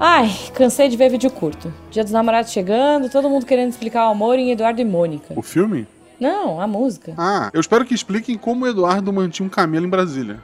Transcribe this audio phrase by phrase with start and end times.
[0.00, 1.72] Ai, cansei de ver vídeo curto.
[1.90, 5.34] Dia dos namorados chegando, todo mundo querendo explicar o amor em Eduardo e Mônica.
[5.36, 5.86] O filme?
[6.18, 7.14] Não, a música.
[7.16, 10.40] Ah, eu espero que expliquem como o Eduardo mantinha um camelo em Brasília.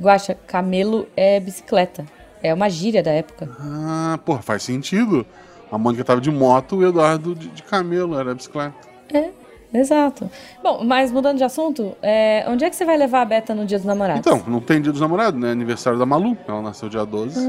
[0.00, 2.06] Guaxa, camelo é bicicleta.
[2.42, 3.48] É uma gíria da época.
[3.60, 5.24] Ah, porra, faz sentido.
[5.70, 8.74] A Mônica tava de moto, o Eduardo de, de camelo, era bicicleta.
[9.12, 9.30] É,
[9.72, 10.30] exato.
[10.62, 13.64] Bom, mas mudando de assunto, é, onde é que você vai levar a Beta no
[13.64, 14.20] dia dos namorados?
[14.20, 15.50] Então, não tem dia dos namorados, né?
[15.50, 17.40] Aniversário da Malu, ela nasceu dia 12.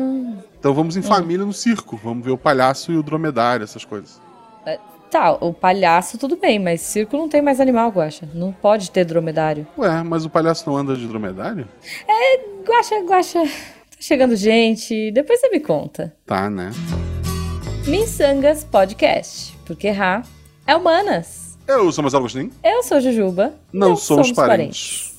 [0.60, 4.22] Então vamos em família no circo, vamos ver o palhaço e o dromedário, essas coisas.
[5.14, 8.28] Tá, o palhaço tudo bem, mas circo não tem mais animal, Guaxa.
[8.34, 9.68] Não pode ter dromedário.
[9.78, 11.68] Ué, mas o palhaço não anda de dromedário?
[12.66, 16.12] Guaxa, Guaxa, tá chegando gente, depois você me conta.
[16.26, 16.72] Tá, né?
[17.86, 20.24] Missangas Podcast, porque Ra
[20.66, 21.43] é humanas.
[21.68, 22.52] Eu sou Marcelo Agostinho.
[22.64, 23.54] Eu sou Jujuba.
[23.72, 25.14] Não Não somos, parentes.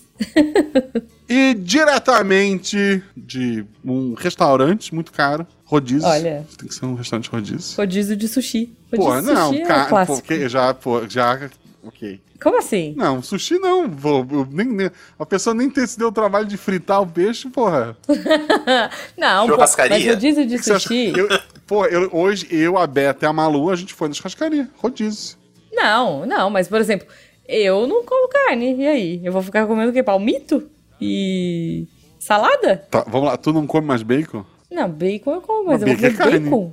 [1.28, 6.06] e diretamente de um restaurante muito caro, rodízio.
[6.08, 6.46] Olha.
[6.58, 7.76] Tem que ser um restaurante rodízio.
[7.76, 8.72] Rodízio de sushi.
[8.92, 10.18] Rodízio Pô, de não, sushi é um cara, clássico.
[10.18, 11.50] porque já, pô, já,
[11.82, 12.20] ok.
[12.42, 12.94] Como assim?
[12.96, 16.46] Não, sushi não, pô, eu nem, nem- a pessoa nem ter se deu o trabalho
[16.46, 17.96] de fritar o peixe, porra.
[19.16, 19.96] Não, pô, Churrascaria.
[19.98, 21.12] mas rodízio de sushi...
[21.16, 21.26] Eu,
[21.66, 25.38] pô, eu- hoje eu, a Beta e a Malu, a gente foi na churrascaria, rodízio.
[25.74, 27.06] Não, não, mas por exemplo,
[27.48, 28.74] eu não como carne.
[28.76, 29.20] E aí?
[29.24, 30.02] Eu vou ficar comendo o quê?
[30.02, 30.68] Palmito?
[31.00, 31.86] E.
[32.18, 32.86] salada?
[32.90, 34.44] Tá, vamos lá, tu não come mais bacon?
[34.70, 36.40] Não, bacon eu como, mas Mas eu bacon é comer carne.
[36.50, 36.72] bacon.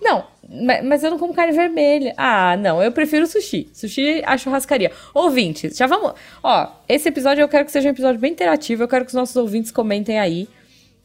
[0.00, 2.14] Não, ma- mas eu não como carne vermelha.
[2.16, 3.68] Ah, não, eu prefiro sushi.
[3.72, 4.92] Sushi a churrascaria.
[5.12, 6.12] Ouvintes, já vamos.
[6.42, 8.82] Ó, esse episódio eu quero que seja um episódio bem interativo.
[8.84, 10.48] Eu quero que os nossos ouvintes comentem aí.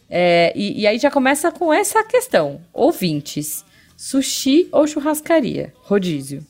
[0.10, 2.62] É, e, e aí já começa com essa questão.
[2.74, 3.66] Ouvintes,
[3.98, 5.74] sushi ou churrascaria?
[5.84, 6.46] Rodízio.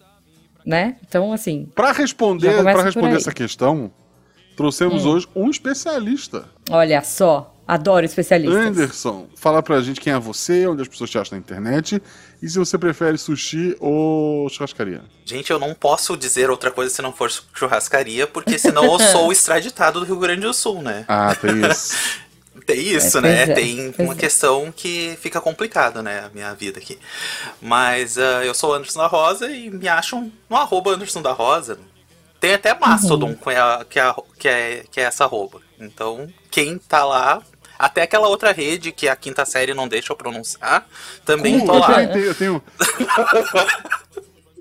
[0.65, 0.97] Né?
[1.07, 1.69] Então, assim.
[1.75, 3.13] Pra responder, por responder.
[3.13, 3.17] Hum.
[3.17, 3.91] essa questão,
[4.55, 6.45] trouxemos hoje um especialista.
[6.69, 8.57] Olha só, adoro especialistas.
[8.57, 12.01] Anderson, fala pra gente quem é você, onde as pessoas te acham na internet
[12.41, 15.03] e se você prefere sushi ou churrascaria.
[15.25, 19.31] Gente, eu não posso dizer outra coisa se não for churrascaria, porque senão eu sou
[19.33, 21.05] extraditado do Rio Grande do Sul, né?
[21.07, 21.95] Ah, tem isso.
[22.65, 23.41] Tem isso, É, né?
[23.43, 24.17] é, Tem uma é.
[24.17, 26.25] questão que fica complicada, né?
[26.25, 26.99] A minha vida aqui.
[27.61, 31.79] Mas ah, eu sou Anderson da Rosa e me acham no arroba Anderson da Rosa.
[32.39, 33.35] Tem até Mastodon, Uhum.
[33.35, 35.61] que, é, que, é, que, é, que é essa arroba.
[35.79, 37.41] Então, quem tá lá.
[37.79, 40.87] Até aquela outra rede que a quinta série não deixa eu pronunciar,
[41.25, 41.95] também tô eu, lá.
[42.07, 42.63] tenho, eu tenho.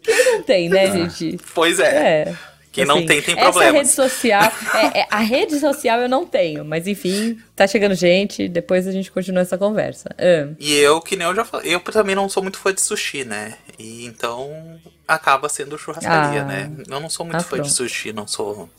[0.06, 1.38] Não tem, né, gente?
[1.54, 2.22] Pois é.
[2.30, 2.34] É.
[2.72, 3.75] Quem não assim, tem, tem Essa problemas.
[3.75, 4.42] rede social,
[4.75, 8.92] é, é, a rede social eu não tenho, mas enfim, tá chegando gente, depois a
[8.92, 10.08] gente continua essa conversa.
[10.16, 12.81] Ah, E eu, que nem eu já falei, eu também não sou muito fã de
[12.81, 13.54] sushi, né?
[13.76, 16.44] E então acaba sendo churrascaria, Ah.
[16.44, 16.70] né?
[16.88, 17.75] Eu não sou muito Ah, fã de pronto.
[17.75, 18.70] sushi, não sou.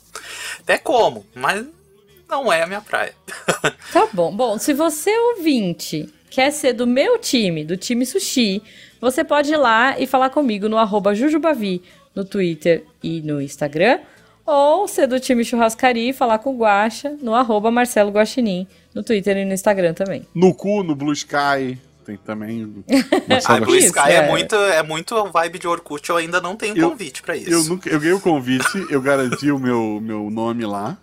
[0.62, 1.66] Até como, mas
[2.30, 3.14] não é a minha praia.
[3.92, 4.34] Tá bom.
[4.34, 8.62] Bom, se você ouvinte quer ser do meu time, do time sushi,
[9.02, 11.82] você pode ir lá e falar comigo no arroba Jujubavi,
[12.16, 14.00] no Twitter e no Instagram.
[14.46, 19.04] Ou ser do time churrascaria e falar com o Guaxa no arroba Marcelo Guaxinim, no
[19.04, 20.26] Twitter e no Instagram também.
[20.34, 21.78] No cu, no Blue Sky.
[22.04, 22.64] Tem também.
[22.66, 24.14] o Ah, Marcelo Blue Isso, Sky é.
[24.16, 24.28] é.
[24.30, 27.52] muito é muito vibe de Orkut, eu ainda não tenho Eu- convite pra isso.
[27.52, 30.98] Eu, nunca, eu ganhei o convite, eu garanti o meu, meu nome lá.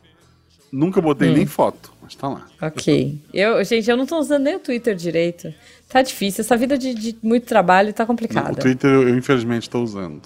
[0.71, 2.47] Nunca botei nem foto, mas tá lá.
[2.61, 3.19] Ok.
[3.33, 5.55] Eu, gente, eu não tô usando nem o Twitter direito.
[5.89, 6.43] Tá difícil.
[6.43, 8.55] Essa vida de, de muito trabalho tá O complicada.
[8.57, 10.21] Twitter eu, eu, infelizmente estou usando.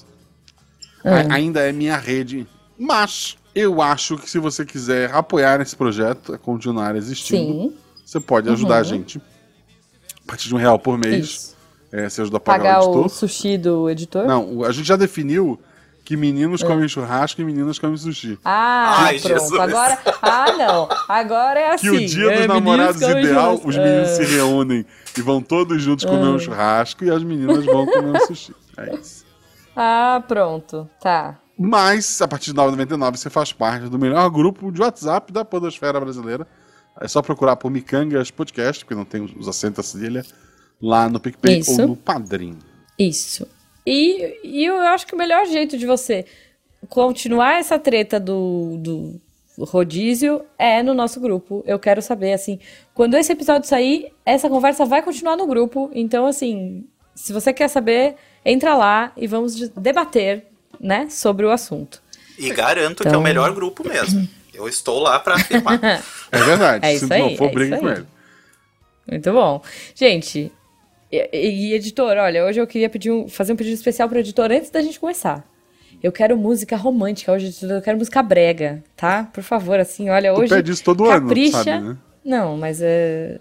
[1.04, 2.46] A- ainda é minha rede.
[2.78, 7.74] Mas eu acho que se você quiser apoiar esse projeto, é continuar existindo, Sim.
[8.04, 9.18] você pode ajudar a gente.
[9.18, 11.26] A partir de um real por mês.
[11.26, 11.56] Isso.
[11.92, 13.08] É, você ajuda a pagar Pagar o o editor.
[13.10, 14.26] sushi do editor?
[14.26, 15.60] Não, o- a gente já definiu
[16.04, 18.38] que meninos comem churrasco e meninas comem sushi.
[18.44, 19.38] Ah, Ai, pronto.
[19.40, 19.60] Jesus.
[19.60, 19.98] Agora.
[20.22, 20.88] Ah, não.
[21.08, 21.90] Agora é assim.
[21.90, 24.14] Que o dia é, dos namorados ideal, os meninos É.
[24.16, 24.86] se reúnem
[25.16, 28.54] e vão todos juntos comer um churrasco e as meninas vão comer um sushi.
[28.78, 29.24] É isso.
[29.76, 30.88] Ah, pronto.
[31.00, 31.38] Tá.
[31.58, 36.00] Mas, a partir de 9,99 você faz parte do melhor grupo de WhatsApp da podosfera
[36.00, 36.46] brasileira.
[37.00, 40.24] É só procurar por Micangas Podcast, porque não tem os acentos a cedilha,
[40.80, 41.80] lá no PicPay Isso.
[41.80, 42.58] ou no Padrim.
[42.98, 43.46] Isso.
[43.86, 46.26] E, e eu acho que o melhor jeito de você
[46.88, 49.20] continuar essa treta do, do
[49.58, 51.62] rodízio é no nosso grupo.
[51.66, 52.58] Eu quero saber, assim,
[52.94, 55.90] quando esse episódio sair, essa conversa vai continuar no grupo.
[55.94, 60.46] Então, assim, se você quer saber, entra lá e vamos de- debater,
[60.80, 62.02] né, sobre o assunto.
[62.38, 64.28] E garanto que é Então- o melhor grupo mesmo.
[64.54, 65.78] Eu estou lá pra afirmar.
[66.32, 66.86] É verdade.
[66.86, 67.92] É Se isso não aí, for, é briga com aí.
[67.94, 68.06] ele.
[69.10, 69.62] Muito bom.
[69.94, 70.50] Gente,
[71.10, 74.50] e, e, editor, olha, hoje eu queria pedir um- fazer um pedido especial pro editor
[74.50, 75.44] antes da gente começar.
[76.02, 79.24] Eu quero música romântica hoje, eu quero música brega, tá?
[79.24, 80.54] Por favor, assim, olha, Tu hoje.
[80.54, 81.62] pede isso todo ano, capricha.
[81.64, 81.96] sabe, né?
[82.24, 83.38] Não, mas é.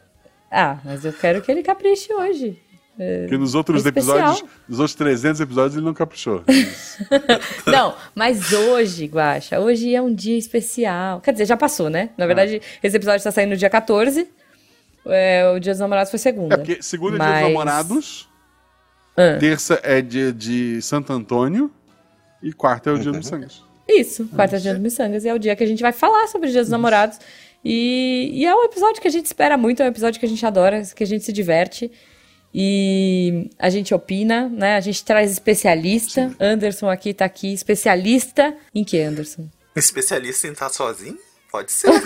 [0.52, 2.60] Ah, mas eu quero que ele capriche hoje.
[2.98, 4.18] Porque nos outros especial.
[4.18, 6.44] episódios, nos outros 300 episódios, ele não caprichou.
[7.66, 11.20] Não, mas hoje, Guaxa, hoje é um dia especial.
[11.22, 12.10] Quer dizer, já passou, né?
[12.18, 14.28] Na verdade, esse episódio tá saindo no dia 14.
[15.08, 16.54] É, o Dia dos Namorados foi segunda.
[16.54, 18.30] É porque segunda é dia dos Mas- namorados,
[19.18, 21.72] Ah, terça é dia de Santo Antônio
[22.44, 23.64] e quarta é o dia dos sangues.
[23.90, 25.26] isso, quarta é dia dos miçangas.
[25.26, 27.18] E é o dia que a gente vai falar sobre o Dia dos Namorados.
[27.66, 30.30] E, e é um episódio que a gente espera muito, é um episódio que a
[30.30, 31.92] gente adora, que a gente se diverte.
[32.54, 34.76] E a gente opina, né?
[34.76, 36.32] A gente traz especialista.
[36.40, 39.48] Anderson aqui tá aqui, especialista em que, Anderson?
[39.76, 41.18] Especialista em estar sozinho?
[41.52, 41.90] Pode ser.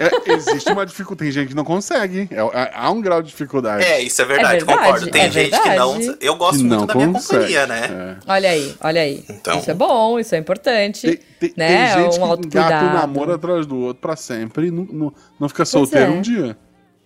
[0.00, 2.28] É, existe uma dificuldade, tem gente que não consegue.
[2.32, 3.84] É- é- há um grau de dificuldade.
[3.84, 5.10] É, isso é verdade, É verdade, concordo.
[5.10, 5.92] Tem é gente que não.
[5.98, 6.18] verdade.
[6.20, 7.34] Eu gosto que muito não da minha consegue.
[7.38, 7.80] companhia, né?
[7.88, 8.16] É.
[8.26, 9.24] Olha aí, olha aí.
[9.30, 11.06] Então- Isso é bom, isso é importante.
[11.06, 11.94] Tem, tem- né?
[11.94, 15.14] tem gente um que engata o namoro atrás do outro pra sempre e não, não,
[15.38, 16.14] não fica solteiro é.
[16.14, 16.56] um dia.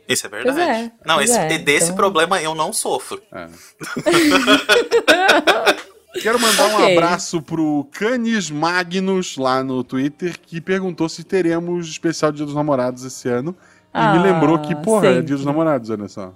[0.09, 0.61] Isso é verdade.
[0.61, 3.21] É, não, esse, é, desse então- problema eu não sofro.
[3.33, 3.47] É.
[6.21, 6.97] Quero mandar um Ok.
[6.97, 13.05] abraço pro Canis Magnus lá no Twitter, que perguntou se teremos especial Dia dos Namorados
[13.05, 13.57] esse ano.
[13.59, 15.27] E Ah, me lembrou que, porra, é sempre.
[15.27, 16.33] Dia dos Namorados, olha só.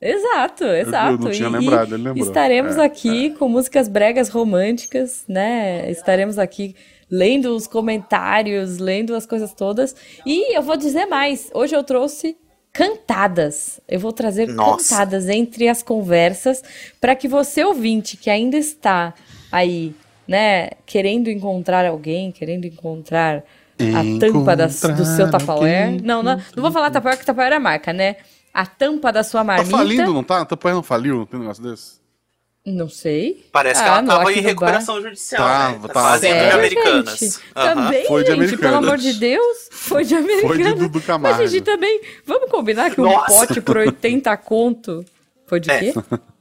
[0.00, 1.12] Exato, exato.
[1.14, 2.26] eu não tinha E- lembrado, ele lembrou.
[2.26, 5.90] Estaremos É, aqui com músicas bregas românticas, né?
[5.90, 6.76] Estaremos aqui
[7.10, 9.96] lendo os comentários, lendo as coisas todas.
[10.26, 11.50] E eu vou dizer mais.
[11.54, 12.36] Hoje eu trouxe
[12.76, 13.80] cantadas.
[13.88, 14.90] Eu vou trazer Nossa.
[14.90, 16.62] cantadas entre as conversas
[17.00, 19.14] para que você ouvinte que ainda está
[19.50, 19.94] aí,
[20.28, 23.42] né, querendo encontrar alguém, querendo encontrar
[23.78, 26.00] a tampa da- do seu alguém.
[26.02, 28.16] Não, não, não vou falar Tupperware, porque Tupperware é marca, né?
[28.52, 29.70] A tampa da sua Tá marmita.
[29.76, 30.40] falindo, não tá?
[30.40, 31.16] A Tapoé não faliu?
[31.16, 32.00] Não tem um negócio desse?
[32.68, 33.46] Não sei.
[33.52, 35.54] Parece que Ah, ela não, tava em recuperação judicial, né?
[35.54, 36.08] Tava, Tá tava.
[36.10, 37.18] fazendo de Sério, Americanas.
[37.18, 37.38] gente?
[37.54, 37.74] Aham.
[37.74, 38.76] Também, Foi de gente, pelo Americanas.
[38.84, 39.68] amor de Deus.
[39.70, 40.56] Foi de Americanas.
[40.56, 41.38] Foi de Dudu Camargo.
[41.42, 43.46] Mas, gente, também, vamos combinar que um Nossa.
[43.46, 45.04] pote por 80 conto...
[45.46, 45.78] Foi de É.
[45.78, 45.94] quê?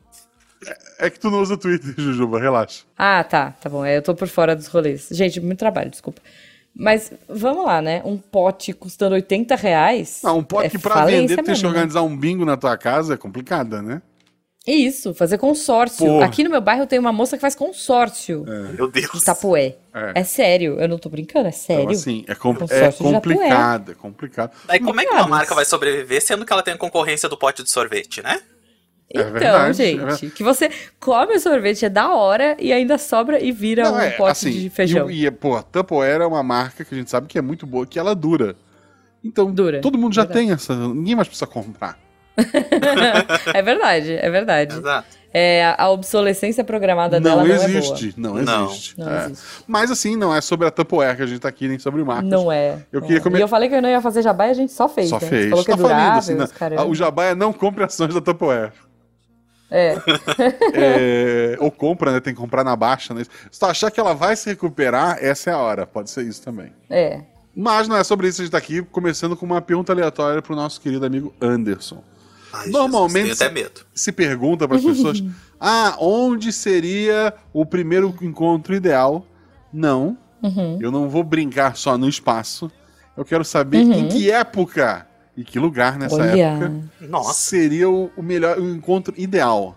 [0.97, 2.83] É que tu não usa Twitter, Jujuba, relaxa.
[2.97, 3.85] Ah, tá, tá bom.
[3.85, 5.07] É, eu tô por fora dos rolês.
[5.11, 6.21] Gente, muito trabalho, desculpa.
[6.73, 8.01] Mas vamos lá, né?
[8.03, 10.21] Um pote custando 80 reais.
[10.23, 11.67] Não, um pote é que pra vender, tu tem que né?
[11.67, 14.01] organizar um bingo na tua casa é complicada, né?
[14.67, 16.05] Isso, fazer consórcio.
[16.07, 16.25] Porra.
[16.25, 18.43] Aqui no meu bairro tem uma moça que faz consórcio
[18.75, 19.11] Meu Deus.
[19.13, 19.75] de Tapué.
[19.93, 20.13] É.
[20.21, 20.23] É.
[20.23, 21.83] sério, eu não tô brincando, é sério.
[21.83, 24.51] Então, assim, é, com- Consórcio é complicado, é complicado.
[24.67, 27.37] Aí como é que uma marca vai sobreviver sendo que ela tem a concorrência do
[27.37, 28.41] pote de sorvete, né?
[29.13, 30.29] É Então, verdade, é gente, verdade.
[30.31, 30.69] que você
[30.99, 34.31] come o sorvete é da hora e ainda sobra e vira Não, um é, pote
[34.31, 35.11] assim, de feijão.
[35.11, 37.67] E, e pô, a Tupperware é uma marca que a gente sabe que é muito
[37.67, 38.55] boa, que ela dura.
[39.23, 40.39] Então, Dura, todo mundo já verdade.
[40.47, 40.75] tem essa.
[40.75, 41.99] Ninguém mais precisa comprar.
[43.53, 44.75] é verdade, é verdade.
[44.77, 45.07] Exato.
[45.37, 48.65] É, a obsolescência programada dela Não não existe, é não Não.
[48.67, 48.97] existe.
[48.97, 49.25] Não É.
[49.25, 49.45] existe.
[49.67, 52.29] Mas assim, não é sobre a Tupperware que a gente tá aqui, nem sobre marcas.
[52.29, 52.77] Não é.
[52.89, 53.21] Eu não queria é.
[53.21, 55.09] comer- E eu falei que eu não ia fazer jabá e a gente só fez.
[55.09, 55.27] Só né?
[55.27, 55.49] Fez.
[55.49, 56.43] falou que é tá falindo, durável, assim, né?
[56.45, 56.85] os caramba.
[56.85, 58.71] O jabá é não compre ações da Tupperware.
[59.69, 59.95] É.
[60.73, 62.19] É, ou compra, né?
[62.21, 63.13] Tem que comprar na baixa.
[63.13, 63.23] Né?
[63.51, 65.85] Se tu achar que ela vai se recuperar, essa é a hora.
[65.85, 66.71] Pode ser isso também.
[66.89, 67.19] É.
[67.53, 70.41] Mas não é sobre isso que a gente tá aqui, começando com uma pergunta aleatória
[70.41, 72.03] pro nosso querido amigo Anderson.
[72.55, 73.81] Ai, Normalmente- Jesus, tenho até medo.
[73.93, 75.23] Se pergunta para as pessoas:
[75.59, 79.25] ah, onde seria o primeiro encontro ideal?
[79.73, 80.77] Não, Uhum.
[80.81, 82.71] eu não vou brincar só no espaço.
[83.17, 83.93] Eu quero saber Uhum.
[83.93, 86.35] em que época e que lugar nessa Olha.
[86.39, 89.75] época Nossa, seria o, o melhor o encontro ideal.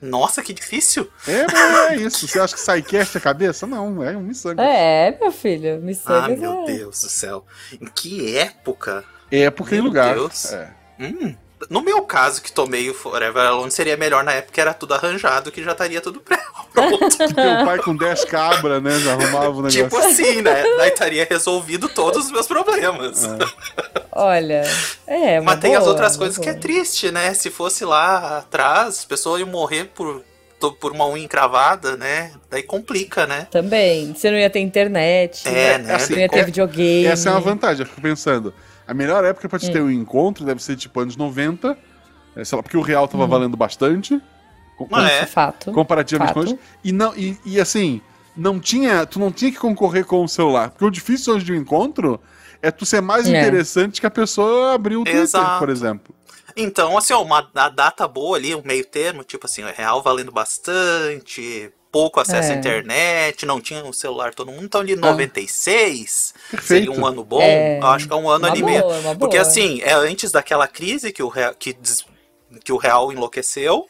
[0.00, 1.08] nossa, que difícil.
[1.26, 2.28] É, mas é isso.
[2.28, 3.66] Você acha que SciCast é cabeça?
[3.66, 4.62] Não, é um miçanga.
[4.62, 5.76] É, meu filho.
[5.76, 6.64] Ah, Missangas meu é...
[6.66, 7.44] Deus do céu.
[7.80, 9.02] Em que época?
[9.30, 10.14] Época e Meu lugar.
[10.14, 10.52] Deus.
[10.52, 10.70] É.
[10.98, 11.34] Hum,
[11.70, 14.92] no meu caso, que tomei o Forever Alone, seria melhor na época que era tudo
[14.94, 16.20] arranjado, que já estaria tudo
[16.72, 17.16] pronto.
[17.16, 18.98] Teu pai com 10 cabras, né?
[18.98, 19.82] Já arrumava o negócio.
[19.84, 20.62] tipo assim, né?
[20.76, 23.22] Daí estaria resolvido todos os meus problemas.
[24.12, 24.62] Olha,
[25.06, 26.60] é uma Mas tem as boa, outras coisas que é boa.
[26.60, 27.32] triste, né?
[27.34, 30.22] Se fosse lá atrás, as pessoas iam morrer por,
[30.80, 32.32] por uma unha encravada, né?
[32.50, 33.48] Daí complica, né?
[33.50, 34.12] Também.
[34.14, 35.48] Você não ia ter internet.
[35.48, 35.94] É, né?
[35.94, 37.06] assim, Não ia ter é- videogame.
[37.06, 38.52] Essa é uma vantagem, eu fico pensando.
[38.86, 41.76] A melhor época pra te ter um encontro deve ser tipo anos 90,
[42.36, 44.20] é, sei lá, porque o real tava valendo bastante.
[44.76, 45.22] com- Ah, é.
[45.22, 45.70] Isso, fato.
[45.72, 46.58] comparativamente com hoje.
[46.82, 48.00] E, não, e, e assim,
[48.36, 49.06] não tinha.
[49.06, 50.70] Tu não tinha que concorrer com o celular.
[50.70, 52.20] Porque o difícil hoje de um encontro
[52.60, 53.38] é tu ser mais É.
[53.40, 55.58] interessante que a pessoa abrir o Twitter, Exato.
[55.60, 56.14] por exemplo.
[56.56, 60.02] Então, assim, ó, uma a data boa ali, um meio termo, tipo assim, o real
[60.02, 62.54] valendo bastante, pouco acesso É.
[62.56, 66.66] à internet, não tinha um celular todo mundo, então ali 96 Perfeito.
[66.66, 67.40] seria um ano bom.
[67.40, 67.78] É.
[67.78, 70.66] Eu acho que é um ano Uma ali boa, uma Porque assim, é antes daquela
[70.66, 71.76] crise que o real, que,
[72.64, 73.86] que o real enlouqueceu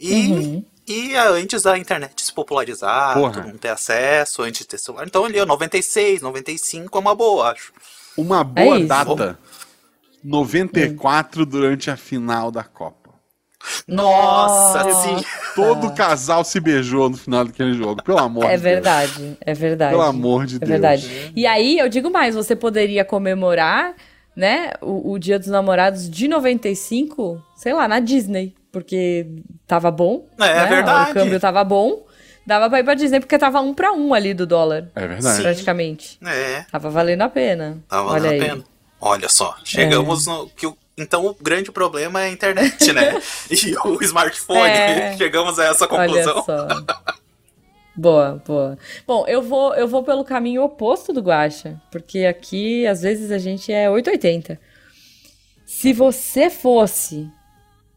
[0.00, 0.28] e.
[0.28, 0.64] Uhum.
[0.86, 3.32] E é antes da internet se popularizar, Porra.
[3.32, 5.06] todo mundo ter acesso, antes de ter celular.
[5.06, 7.72] Então ali, ó, 96, 95 é uma boa, acho.
[8.18, 8.88] Uma boa isso.
[8.88, 9.38] data.
[10.22, 13.03] 94 durante a final da Copa.
[13.86, 15.24] Nossa, sim.
[15.54, 18.62] Todo casal se beijou no final daquele jogo, pelo amor É de Deus.
[18.62, 19.90] verdade, é verdade.
[19.92, 20.70] Pelo amor de É Deus.
[20.70, 21.32] verdade.
[21.34, 23.94] E aí, eu digo mais, você poderia comemorar,
[24.36, 29.26] né, o, o Dia dos Namorados de 95, sei lá, na Disney, porque
[29.66, 30.26] tava bom.
[30.40, 31.10] É, é né, verdade.
[31.10, 32.04] O câmbio tava bom.
[32.46, 35.36] Dava pra ir pra Disney porque tava um pra um ali do dólar, É verdade.
[35.36, 35.42] Sim.
[35.44, 36.18] praticamente.
[36.26, 37.78] É, Tava valendo a pena.
[37.90, 38.40] Olha valendo a aí.
[38.40, 38.64] pena.
[39.00, 40.48] Olha só, chegamos no.
[40.50, 43.20] Que o, então o grande problema é a internet, né?
[43.50, 44.70] e o smartphone.
[44.70, 45.16] É.
[45.16, 46.42] Chegamos a essa Olha conclusão.
[46.44, 46.66] só.
[47.96, 48.76] Boa, boa.
[49.06, 53.38] Bom, eu vou, eu vou pelo caminho oposto do Guaxa, porque aqui às vezes a
[53.38, 54.58] gente é 880.
[55.64, 57.28] Se você fosse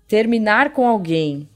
[0.08, 1.50] terminar com alguém,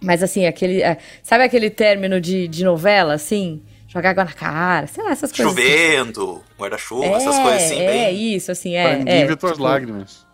[0.00, 0.82] mas assim, aquele.
[0.82, 3.62] é, sabe aquele término de, de novela, assim?
[3.88, 5.52] Jogar água na cara, sei lá, essas coisas.
[5.54, 5.62] assim.
[5.66, 8.34] Chovendo, guarda-chuva, É, essas coisas assim, é bem.
[8.34, 8.96] isso, assim, Pra é.
[8.98, 10.26] ninguém é, ver tuas tipo, lágrimas.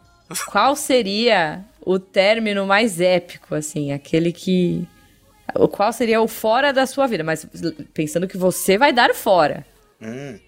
[0.43, 3.93] Qual seria o término mais épico, assim?
[3.93, 4.87] Aquele que.
[5.55, 7.23] O qual seria o fora da sua vida?
[7.23, 7.47] Mas
[7.93, 9.65] pensando que você vai dar o fora.
[10.01, 10.39] Hum.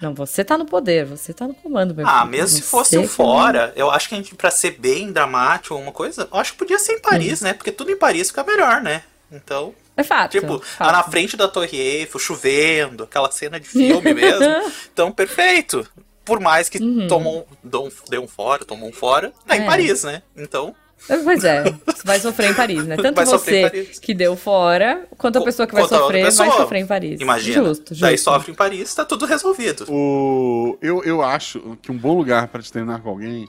[0.00, 2.30] Não, você tá no poder, você tá no comando, meu Ah, filho.
[2.32, 5.74] mesmo se fosse um que- fora, eu acho que a gente, pra ser bem dramático,
[5.76, 7.52] uma coisa, eu acho que podia ser em Paris, né?
[7.54, 9.02] Porque tudo em Paris fica melhor, né?
[9.32, 10.32] Então, É fato.
[10.32, 10.86] tipo, fato.
[10.88, 14.44] lá na frente da Torre Eiffel, chovendo, aquela cena de filme mesmo.
[14.92, 15.88] Então, perfeito.
[16.24, 16.78] Por mais que
[17.08, 19.60] tomou, um- deu um- deu um fora, tomou um fora, tá Uhum.
[19.60, 19.64] É.
[19.64, 20.22] em Paris, né?
[20.36, 20.74] Então,
[21.22, 22.96] Pois é, você vai sofrer em Paris, né?
[23.12, 26.86] Tanto você que deu fora, quanto a pessoa que vai outra sofrer vai sofrer em
[26.86, 27.20] Paris.
[27.20, 27.62] Imagina.
[27.68, 28.00] Justo, justo.
[28.00, 29.84] Daí sofre em Paris, tá tudo resolvido.
[29.90, 30.78] O...
[30.80, 33.46] Eu, eu acho que um bom lugar pra te terminar com alguém.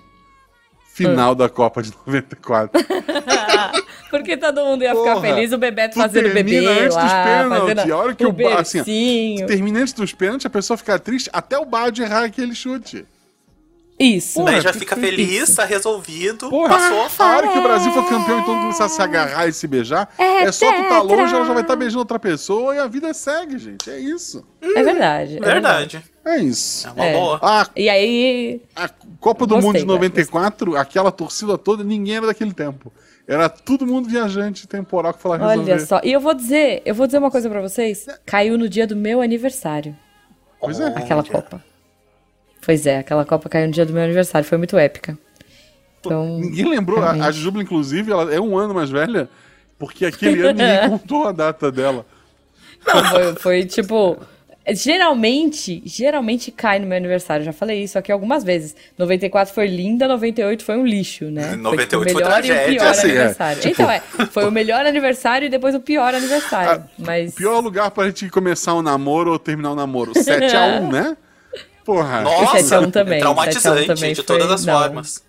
[0.95, 2.71] Final da Copa de 94.
[4.09, 7.91] Porque todo mundo ia ficar Porra, feliz, o Bebeto fazendo bebê antes lá, dos pênaltis,
[7.91, 9.45] a hora que o ba- assim.
[9.45, 13.05] Termina antes dos pênaltis, a pessoa fica triste até o Bad errar aquele chute.
[13.97, 14.39] Isso.
[14.39, 17.25] Porra, Daí já fica feliz, tá resolvido, Porra, passou.
[17.25, 19.53] a hora que o Brasil for campeão e todo mundo começar a se agarrar e
[19.53, 22.79] se beijar, é, só tu tá longe, ela já vai estar beijando outra pessoa e
[22.79, 23.89] a vida segue, gente.
[23.89, 24.45] É isso.
[24.61, 25.37] É verdade.
[25.37, 26.03] é Verdade.
[26.25, 26.87] É isso.
[26.87, 27.13] É uma É.
[27.13, 27.39] boa.
[27.41, 32.17] A, E aí, a Copa do Gostei, Mundo de vai, 94, aquela torcida toda, ninguém
[32.17, 32.91] era daquele tempo.
[33.25, 35.71] Era todo mundo viajante temporal que falava resolver.
[35.71, 36.01] olha só.
[36.03, 38.05] E eu vou dizer, eu vou dizer uma coisa pra vocês.
[38.25, 39.95] Caiu no dia do meu aniversário,
[40.59, 40.87] Pois é.
[40.87, 41.63] aquela Copa.
[42.65, 45.17] Pois é, aquela Copa caiu no dia do meu aniversário, foi muito épica.
[45.99, 47.01] Então, Ninguém lembrou.
[47.03, 47.31] A, a.
[47.31, 49.29] Jujuba, inclusive, ela é um ano mais velha,
[49.77, 52.05] porque aquele ano ninguém contou a data dela.
[52.85, 54.17] Não, foi, foi tipo.
[54.67, 57.45] Geralmente, geralmente cai no meu aniversário.
[57.45, 58.75] Já falei isso aqui algumas vezes.
[58.97, 61.49] 94 foi linda, 98 foi um lixo, né?
[61.49, 62.79] Foi, 98 tipo, o foi melhor e o tragédia.
[62.79, 63.61] pior Assim, é, aniversário.
[63.61, 63.99] tipo- Então, é.
[64.31, 66.83] Foi o melhor aniversário e depois o pior aniversário.
[66.97, 67.33] Mas.
[67.33, 70.13] O pior lugar pra gente começar um namoro ou terminar um namoro.
[70.17, 71.17] 7x1, né?
[71.85, 72.21] Porra.
[72.21, 74.73] Nossa, 7 a 1 também, traumatizante 7 a 1 também de foi- todas as não.
[74.79, 75.23] formas.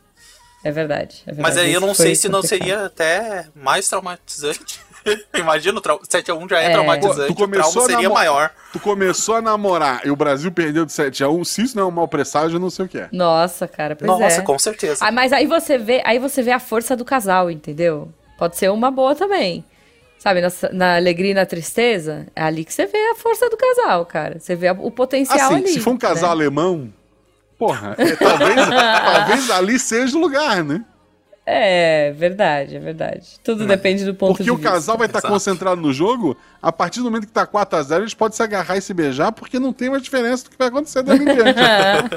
[0.65, 1.43] É verdade, é verdade.
[1.43, 4.81] Mas aí eu não foi sei se não seria até mais traumatizante.
[5.39, 6.71] Imagina, o trau- 7x1 já é, É.
[6.71, 8.51] traumatizante, Pô, tu o trauma começou a seria maior.
[8.73, 11.45] Tu começou a namorar e o Brasil perdeu de 7x1.
[11.45, 13.09] Se isso não é um mau presságio, eu não sei o que é.
[13.13, 14.43] Nossa, cara, pois Nossa, é.
[14.43, 15.05] com certeza.
[15.07, 18.09] Ah, mas aí você vê, aí você vê a força do casal, entendeu?
[18.37, 19.65] Pode ser uma boa também.
[20.27, 23.57] Sabe, na, na alegria e na tristeza, é ali que você vê a força do
[23.57, 24.41] casal, cara.
[24.41, 25.69] Você vê o potencial Assim, ali.
[25.69, 26.43] se for um casal né?
[26.43, 26.93] alemão,
[27.57, 28.57] porra, é, talvez,
[29.15, 30.85] talvez ali seja o lugar, né?
[31.47, 33.39] É, verdade, é verdade.
[33.45, 34.69] Tudo depende do ponto Porque de o vista.
[34.69, 35.33] casal vai estar Exato.
[35.33, 38.83] concentrado no jogo, a partir do momento que tá 4x0, eles podem se agarrar e
[38.83, 41.61] se beijar, porque não tem mais diferença do que vai acontecer dali em diante.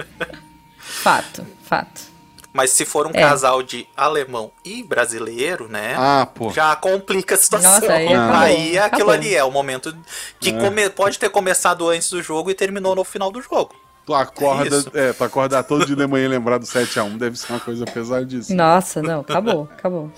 [0.82, 2.09] Fato, fato.
[2.52, 3.22] Mas se for um É.
[3.22, 5.94] casal de alemão e brasileiro, né?
[5.98, 6.50] Ah, pô.
[6.52, 7.72] Já complica a situação.
[7.74, 9.14] Nossa, aí acabou, Aí é aquilo acabou.
[9.14, 9.96] ali, é o momento
[10.40, 13.76] que come- pode ter começado antes do jogo e terminou no final do jogo.
[14.06, 14.92] Tu acorda, isso.
[14.96, 17.86] é, tu acordar todo dia de manhã e lembrar do 7x1 deve ser uma coisa
[17.86, 18.58] pesadíssima.
[18.64, 20.12] Nossa, não, acabou, acabou.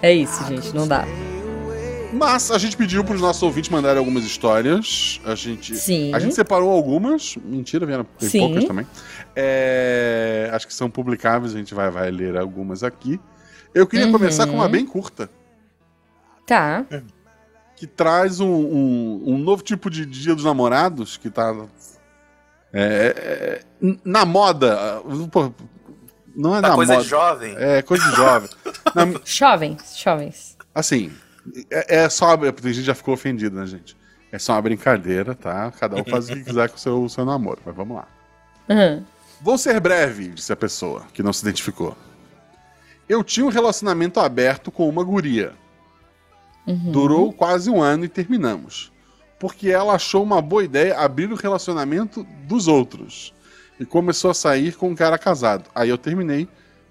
[0.00, 1.04] É isso, gente, não dá.
[2.12, 5.20] Mas a gente pediu pros nossos ouvintes mandarem algumas histórias.
[5.24, 6.14] A gente, Sim.
[6.14, 7.36] a gente separou algumas.
[7.44, 8.86] Mentira, vieram poucas também.
[9.36, 13.20] É, acho que são publicáveis, a gente vai, vai ler algumas aqui.
[13.74, 14.12] Eu queria Uhum.
[14.12, 15.28] começar com uma bem curta,
[16.46, 16.84] Tá.
[17.76, 21.52] que traz um, um- um novo tipo de Dia dos Namorados, que tá.
[22.72, 25.00] é, é, na moda.
[25.32, 25.52] pô,
[26.36, 27.04] não é Da na coisa moda.
[27.04, 27.54] de jovem.
[27.58, 28.50] É coisa de jovem.
[28.94, 30.56] Na- Jovens, jovens.
[30.74, 31.12] Assim,
[31.70, 32.36] é, é só.
[32.36, 33.96] Tem gente já ficou ofendido, né, gente?
[34.32, 35.72] É só uma brincadeira, tá?
[35.78, 38.08] Cada um faz o que quiser com o seu, o seu namoro, mas vamos lá.
[38.68, 39.04] Uhum.
[39.44, 41.94] Vou ser breve, disse a pessoa, que não se identificou.
[43.06, 45.52] Eu tinha um relacionamento aberto com uma guria.
[46.66, 48.90] Durou quase um ano e terminamos.
[49.38, 53.34] Porque ela achou uma boa ideia abrir o relacionamento dos outros.
[53.78, 55.68] e começou a sair com um cara casado.
[55.74, 56.48] Aí eu terminei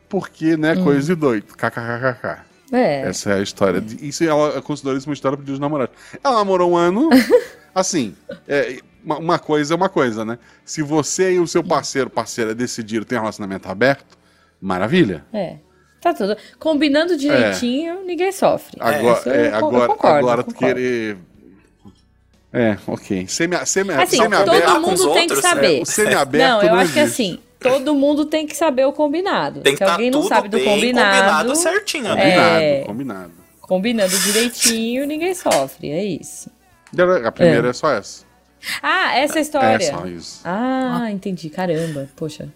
[0.07, 1.55] porque, né, coisa de doido.
[1.55, 2.43] KKKKK.
[2.72, 3.01] É.
[3.07, 3.83] Essa é a história.
[4.00, 5.95] Isso ela considerou isso uma história dia dos namorados.
[6.24, 7.10] Ela namorou um ano.
[7.74, 8.15] assim,
[8.48, 10.38] é, uma, uma coisa é uma coisa, né?
[10.65, 14.17] Se você e o seu parceiro, parceira, decidiram ter um relacionamento aberto,
[14.62, 15.25] maravilha.
[15.33, 15.57] É.
[16.01, 16.36] Tá tudo.
[16.60, 18.75] Combinando direitinho, ninguém sofre.
[18.79, 21.17] Agora, eu é, co- eu agora, concordo, agora eu tu querer.
[22.51, 23.25] É, ok.
[23.27, 24.65] Semi, semi, Assim, semi-aberto.
[24.65, 25.86] todo com os mundo tem que outros, saber.
[25.86, 29.62] Semi-aberto Não, eu não acho que assim, todo mundo tem que saber o combinado.
[29.62, 32.10] Tem que Se estar alguém não tudo sabe do combinado, combinado certinho, né?
[32.15, 32.81] Combinado, É.
[32.86, 33.31] combinado.
[33.62, 35.89] combinando direitinho, ninguém sofre.
[35.89, 36.50] É isso.
[37.25, 38.24] A primeira é, só essa.
[38.82, 39.86] Ah, essa é a história.
[39.86, 40.41] É só isso.
[40.46, 41.50] Ah, entendi.
[41.50, 42.50] Caramba, poxa.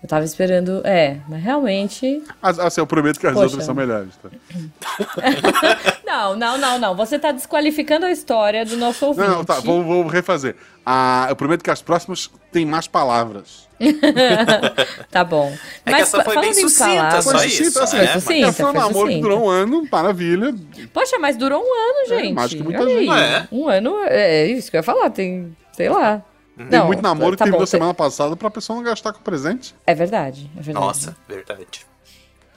[0.00, 0.80] Eu tava esperando.
[0.84, 2.22] É, mas realmente.
[2.40, 3.46] Assim, eu prometo que as Poxa.
[3.46, 4.14] outras são melhores.
[4.16, 4.30] Tá?
[6.06, 6.96] Não, não, não, não.
[6.96, 9.28] Você tá desqualificando a história do nosso ouvinte.
[9.28, 10.56] Não, tá, vou, vou refazer.
[10.84, 13.67] Ah, eu prometo que as próximas têm mais palavras.
[15.10, 15.52] Tá bom.
[15.86, 18.06] É que essa foi bem em sucinta, palavras- só Foi isso, sucinta, assim, né?
[18.08, 20.54] Foi sucinta, foi um foi namoro que durou um ano, maravilha.
[20.92, 22.32] Poxa, mas durou um ano, É, gente.
[22.34, 23.10] mais que muita gente.
[23.10, 23.48] É.
[23.52, 25.10] Um ano, é isso que eu ia falar.
[25.10, 26.22] Tem, sei lá.
[26.70, 29.74] Tem muito namoro tá que terminou te- semana passada pra pessoa não gastar com presente.
[29.86, 30.84] É verdade, é verdade.
[30.86, 31.86] Nossa, verdade.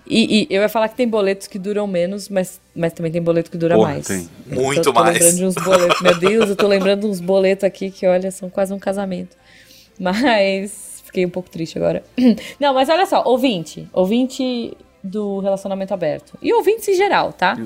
[0.07, 3.21] E, e eu ia falar que tem boletos que duram menos, mas, mas também tem
[3.21, 4.07] boleto que dura Porra, mais.
[4.07, 4.27] tem.
[4.47, 5.13] Muito tô, tô mais.
[5.13, 6.01] lembrando de uns boletos.
[6.01, 9.37] Meu Deus, eu tô lembrando de uns boletos aqui que, olha, são quase um casamento.
[9.99, 12.03] Mas fiquei um pouco triste agora.
[12.59, 13.87] Não, mas olha só, ouvinte.
[13.91, 16.37] Ouvinte do relacionamento aberto.
[16.41, 17.57] E ouvintes em geral, tá?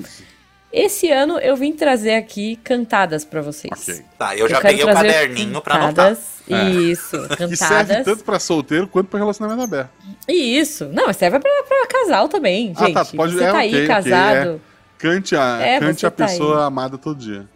[0.72, 3.72] Esse ano eu vim trazer aqui cantadas pra vocês.
[3.88, 4.02] Ok.
[4.18, 6.08] Tá, eu já quero peguei o caderninho pra anotar.
[6.10, 6.36] cantadas.
[6.50, 6.70] É.
[6.70, 8.04] Isso, Que serve cantadas.
[8.04, 9.90] tanto pra solteiro quanto pra relacionamento aberto.
[10.28, 10.86] Isso.
[10.92, 12.82] Não, mas serve pra, pra casal também, gente.
[12.96, 13.04] ah, tá.
[13.04, 14.48] Pode Você é, tá ok, aí casado.
[14.72, 14.76] é.
[14.98, 16.64] Cante a, É, cante a tá pessoa aí.
[16.66, 17.46] amada todo dia.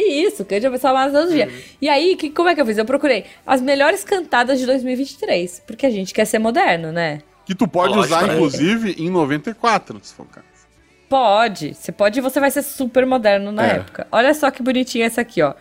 [0.00, 0.92] Isso, que a pessoa
[1.28, 1.46] dia.
[1.46, 1.52] Uhum.
[1.80, 2.78] E aí, que, como é que eu fiz?
[2.78, 5.62] Eu procurei as melhores cantadas de 2023.
[5.66, 7.20] Porque a gente quer ser moderno, né?
[7.44, 8.34] Que tu pode Lógico, usar, né?
[8.34, 10.46] inclusive, em 94, se for o caso.
[11.08, 11.74] Pode.
[11.74, 13.70] Você pode e você vai ser super moderno na É.
[13.76, 14.06] época.
[14.12, 15.54] Olha só que bonitinha essa aqui, ó.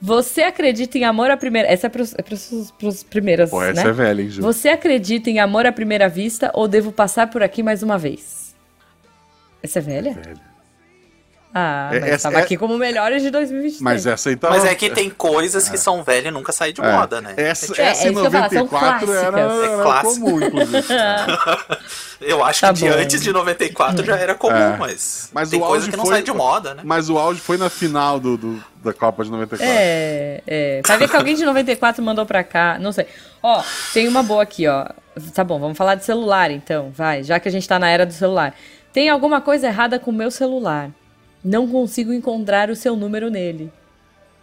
[0.00, 1.68] Você acredita em amor à primeira...
[1.68, 3.90] Essa é pros, é pros, pros primeiras, Pô, essa né?
[3.90, 4.40] é velha, hein, Ju?
[4.42, 8.54] Você acredita em amor à primeira vista ou devo passar por aqui mais uma vez?
[9.62, 10.12] Essa é velha?
[10.14, 10.47] Velha.
[11.54, 13.80] Ah, É, mas essa- tava é- aqui como melhores de 2023.
[13.82, 14.50] Mas essa aí tá.
[14.50, 16.92] Mas é que tem coisas que são velhas e nunca saem de é.
[16.92, 17.32] moda, né?
[17.38, 19.40] Essa, É, essa é em isso que eu falo, são 94 era.
[19.40, 20.24] É era clássico.
[20.24, 20.84] comum, inclusive.
[22.20, 24.76] Eu acho Tá que de antes de 94 já era comum, É.
[24.76, 26.82] mas, Mas tem o coisa auge que não foi- sai de moda, né?
[26.84, 29.64] Mas o auge foi na final do, do- da Copa de 94.
[29.66, 30.82] É, é.
[30.86, 33.06] Vai ver que alguém de 94 mandou pra cá, não sei.
[33.42, 33.62] Ó,
[33.94, 34.86] tem uma boa aqui, ó.
[35.32, 38.04] Tá bom, vamos falar de celular então, vai, já que a gente tá na era
[38.04, 38.52] do celular.
[38.92, 40.90] Tem alguma coisa errada com o meu celular.
[41.44, 43.72] Não consigo encontrar o seu número nele.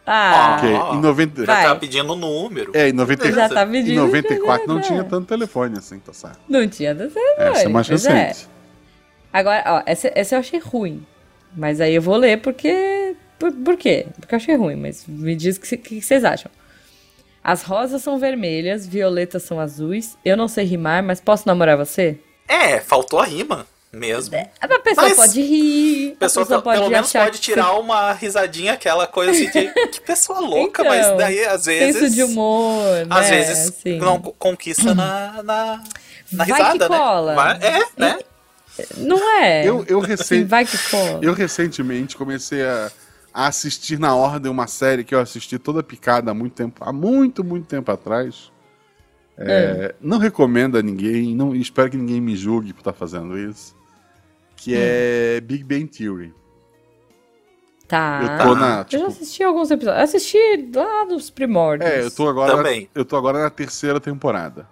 [0.05, 1.45] Ah, Ok, Ó, em 90...
[1.45, 2.71] Já tá pedindo o número.
[2.75, 3.31] É, em, 90...
[3.31, 4.01] já tá em pedindo.
[4.05, 4.81] 94 não É.
[4.81, 6.39] tinha tanto telefone assim, tá certo.
[6.47, 7.51] Não tinha do celular.
[7.51, 8.47] Essa é mais pois recente.
[9.33, 11.05] Agora, ó, essa, essa eu achei ruim.
[11.57, 13.15] Mas aí eu vou ler porque.
[13.39, 14.05] Por, por quê?
[14.19, 16.51] Porque eu achei ruim, mas me diz o que, que vocês acham.
[17.43, 20.17] As rosas são vermelhas, violetas são azuis.
[20.23, 22.19] Eu não sei rimar, mas posso namorar você?
[22.47, 24.35] É, faltou a rima mesmo.
[24.59, 27.73] A pessoa Mas pode rir, A pessoa, a pessoa pode pelo menos pode que tirar
[27.79, 31.99] uma risadinha, aquela coisa assim de que pessoa louca, Então, mas daí às vezes.
[32.01, 33.07] senso de humor, né?
[33.09, 33.97] Às vezes assim.
[33.97, 35.83] não co- conquista na, na,
[36.31, 36.97] na Vai que risada, né?
[36.97, 37.35] cola.
[37.35, 38.19] Vai- é, né?
[38.97, 39.65] Não é?
[39.65, 40.45] Eu, eu, Assim, recen...
[40.45, 41.19] vai que cola.
[41.21, 42.91] eu recentemente comecei a,
[43.33, 46.91] a assistir na ordem uma série que eu assisti toda picada há muito tempo, há
[46.91, 48.51] muito, muito tempo atrás.
[49.37, 53.75] É, Não recomendo a ninguém, não espero que ninguém me julgue por estar fazendo isso.
[54.55, 56.33] Que é Big Bang Theory.
[57.87, 58.19] Tá.
[58.39, 58.79] Eu tô na.
[58.79, 59.99] Eu Tipo, já assisti alguns episódios.
[59.99, 61.89] Eu assisti lá dos primórdios.
[61.89, 62.55] é, eu tô agora.
[62.55, 62.89] Também.
[62.95, 64.67] Eu tô agora na terceira temporada.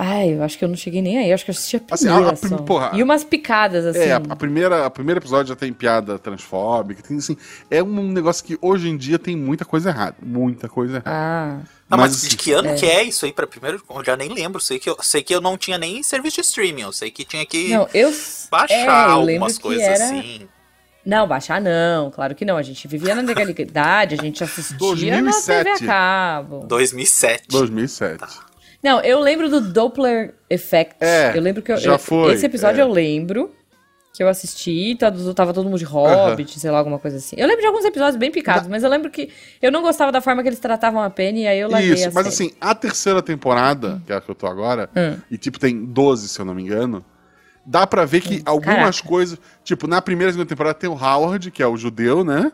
[0.00, 1.28] Ai, eu acho que eu não cheguei nem aí.
[1.28, 2.56] Eu acho que eu assisti a Assim, primeira a- a prim- só.
[2.58, 3.98] porra, E umas picadas, assim.
[4.00, 7.36] É, a, a primeira, a primeiro episódio já tem piada transfóbica, tem assim,
[7.70, 11.10] é um negócio que hoje em dia tem muita coisa errada, muita coisa errada.
[11.10, 13.82] Ah, Não, mas, assim, de que ano que é isso aí pra primeiro?
[13.88, 14.60] Eu já nem lembro.
[14.60, 16.82] Sei que eu, sei que eu não tinha nem serviço de streaming.
[16.82, 18.12] Eu sei que tinha que não, eu...
[18.50, 20.04] baixar é, eu algumas coisas era...
[20.04, 20.48] assim.
[21.06, 22.58] Não, baixar não, claro que não.
[22.58, 25.64] A gente vivia na legalidade, a gente assistia na 2007.
[25.64, 26.66] TV a cabo.
[26.66, 27.48] 2007.
[27.48, 28.24] 2007.
[28.82, 30.96] Não, eu lembro do Doppler Effect.
[31.00, 32.82] É, eu lembro que eu, já eu- foi, esse episódio é.
[32.82, 33.50] eu lembro
[34.12, 37.36] que eu assisti, tá- tava todo mundo de Hobbit, sei lá, alguma coisa assim.
[37.38, 39.30] Eu lembro de alguns episódios bem picados, mas eu lembro que
[39.62, 42.10] eu não gostava da forma que eles tratavam a Penny, e aí eu larguei Isso,
[42.12, 42.28] mas série.
[42.48, 45.18] assim, a terceira temporada, que é a que eu tô agora, Hum.
[45.30, 47.04] e tipo tem 12, se eu não me engano,
[47.64, 49.02] dá pra ver que algumas Caraca.
[49.08, 52.50] coisas, tipo, na primeira e segunda temporada tem o Howard, que é o judeu, né?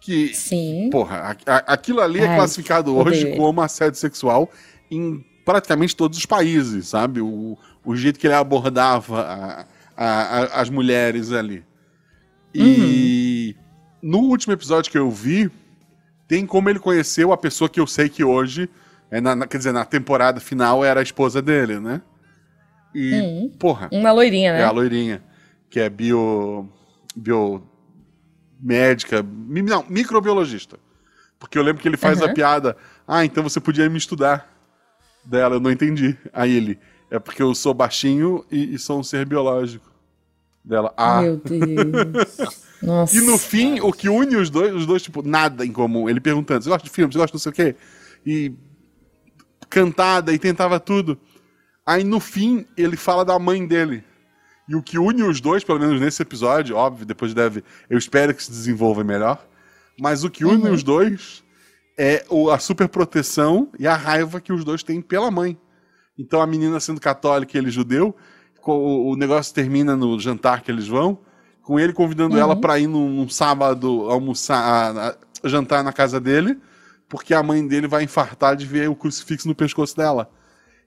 [0.00, 0.88] Que, Sim.
[0.90, 4.48] porra, a- a- aquilo ali é Ai, classificado odeio hoje como assédio sexual
[4.90, 7.20] em praticamente todos os países, sabe?
[7.20, 9.64] O, o jeito que ele abordava a,
[9.98, 11.64] a, a, as mulheres ali.
[12.54, 13.56] E
[14.02, 14.10] uhum.
[14.10, 15.50] no último episódio que eu vi,
[16.28, 18.70] tem como ele conheceu a pessoa que eu sei que hoje,
[19.10, 22.00] é na, na quer dizer, na temporada final era a esposa dele, né?
[22.94, 23.52] E, uhum.
[23.58, 23.88] porra.
[23.90, 24.60] Uma loirinha, né?
[24.60, 25.20] É a loirinha,
[25.68, 26.68] que é bio.
[27.16, 27.62] bio.
[28.60, 29.22] médica.
[29.22, 30.78] Não, microbiologista.
[31.40, 32.26] Porque eu lembro que ele faz uhum.
[32.26, 32.76] a piada.
[33.06, 34.56] Ah, então você podia me estudar.
[35.24, 36.16] Dela, eu não entendi.
[36.32, 36.78] Aí ele.
[37.10, 39.90] É porque eu sou baixinho e, e sou um ser biológico.
[40.64, 40.92] Dela.
[40.96, 41.22] Ah.
[41.22, 42.66] Meu Deus.
[42.82, 43.16] Nossa.
[43.18, 46.08] E no fim, o que une os dois, os dois, tipo, nada em comum.
[46.08, 47.12] Ele perguntando: você gosta de filme?
[47.12, 47.76] Você gosta de não sei o quê?
[48.24, 48.52] E.
[49.68, 51.18] cantada e tentava tudo.
[51.84, 54.04] Aí no fim, ele fala da mãe dele.
[54.68, 57.64] E o que une os dois, pelo menos nesse episódio, óbvio, depois deve.
[57.88, 59.44] Eu espero que se desenvolva melhor.
[59.98, 60.74] Mas o que une uhum.
[60.74, 61.42] os dois
[61.98, 65.58] é a super proteção e a raiva que os dois têm pela mãe.
[66.18, 68.14] Então a menina sendo católica e ele judeu,
[68.66, 71.18] o, negócio termina no jantar que eles vão,
[71.62, 72.40] com ele convidando uhum.
[72.40, 76.58] ela para ir num, num, sábado almoçar, a, a, jantar na casa dele,
[77.08, 80.30] porque a mãe dele vai infartar de ver o crucifixo no pescoço dela.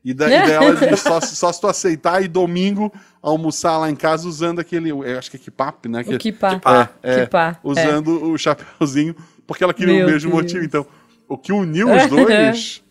[0.04, 2.92] E daí ela diz, só, só se tu aceitar e domingo
[3.22, 6.04] almoçar lá em casa usando aquele, eu acho que é kipap, né?
[6.04, 6.60] Que, o kipá.
[7.02, 7.60] É, é, kipá.
[7.64, 8.24] Usando é.
[8.26, 9.16] o chapéuzinho,
[9.46, 10.44] porque ela queria Meu o mesmo Deus.
[10.44, 10.66] motivo.
[10.66, 10.86] Então,
[11.28, 12.84] o que uniu os dois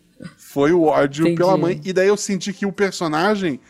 [0.53, 1.39] foi o ódio Entendi.
[1.39, 1.81] pela mãe.
[1.85, 3.61] E daí eu senti que o personagem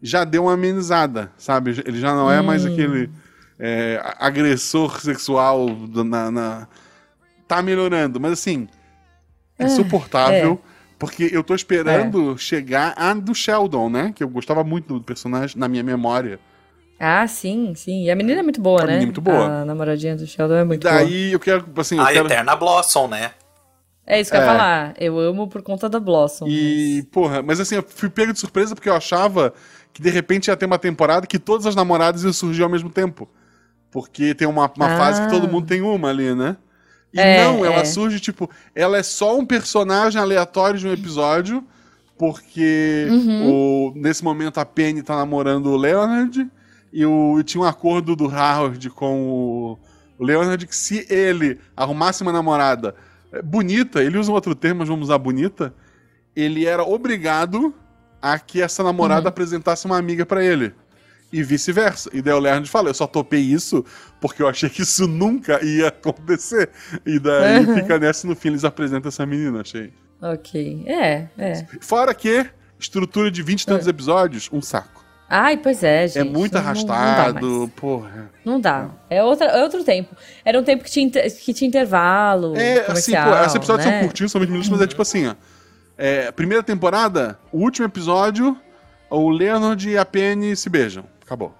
[0.00, 1.82] já deu uma amenizada, sabe?
[1.84, 2.44] Ele já não é hum.
[2.44, 3.10] mais aquele
[3.58, 5.68] é, agressor sexual
[6.04, 6.68] na, na,
[7.46, 8.68] Tá melhorando, mas assim,
[9.58, 10.58] é ah, suportável.
[10.64, 10.70] É.
[10.98, 12.38] Porque eu tô esperando é.
[12.38, 14.12] chegar a do Sheldon, né?
[14.14, 16.38] Que eu gostava muito do personagem na minha memória.
[16.98, 18.04] Ah, sim, sim.
[18.04, 18.92] E a menina é muito boa, a né?
[18.92, 19.62] A menina é muito boa.
[19.62, 21.04] A namoradinha do Sheldon é muito Daí boa.
[21.06, 21.96] Daí eu quero, assim...
[21.96, 22.26] Eu a quero...
[22.26, 23.32] Eterna Blossom, né?
[24.10, 24.50] É isso que eu ia é.
[24.50, 24.94] falar.
[24.98, 26.46] Eu amo por conta da Blossom.
[26.48, 27.04] E, mas...
[27.12, 29.54] porra, mas assim, eu fui pego de surpresa porque eu achava
[29.92, 32.90] que de repente ia ter uma temporada que todas as namoradas iam surgir ao mesmo
[32.90, 33.28] tempo.
[33.88, 34.98] Porque tem uma, uma ah.
[34.98, 36.56] fase que todo mundo tem uma ali, né?
[37.12, 37.84] E é, não, ela é.
[37.84, 41.64] surge, tipo, ela é só um personagem aleatório de um episódio,
[42.18, 43.50] porque uhum.
[43.50, 46.48] o, nesse momento a Penny tá namorando o Leonard,
[46.92, 49.78] e, o, e tinha um acordo do Howard com o,
[50.18, 52.94] o Leonard que se ele arrumasse uma namorada
[53.44, 55.74] bonita, ele usa um outro termo, mas vamos usar bonita,
[56.34, 57.74] ele era obrigado
[58.20, 59.28] a que essa namorada uhum.
[59.28, 60.74] apresentasse uma amiga para ele.
[61.32, 62.10] E vice-versa.
[62.12, 63.84] E daí o Leonard fala, eu só topei isso
[64.20, 66.70] porque eu achei que isso nunca ia acontecer.
[67.06, 67.74] E daí uhum.
[67.76, 69.92] fica nessa no fim eles apresentam essa menina, achei.
[70.20, 70.84] Ok.
[70.86, 71.66] É, é.
[71.80, 72.46] Fora que,
[72.78, 73.90] estrutura de 20 e tantos é.
[73.90, 74.99] episódios, um saco.
[75.32, 76.18] Ai, pois é, gente.
[76.18, 78.28] É muito arrastado, não, não porra.
[78.44, 78.88] Não dá.
[79.08, 80.16] É, outra, é outro tempo.
[80.44, 82.56] Era um tempo que tinha, que tinha intervalo.
[82.56, 83.92] É, assim, pô, esses episódios né?
[83.92, 85.34] são curtinhos, são 20 minutos, mas é tipo assim, ó.
[85.96, 88.56] É, primeira temporada, o último episódio,
[89.08, 91.04] o Leonard e a Penny se beijam.
[91.22, 91.54] Acabou.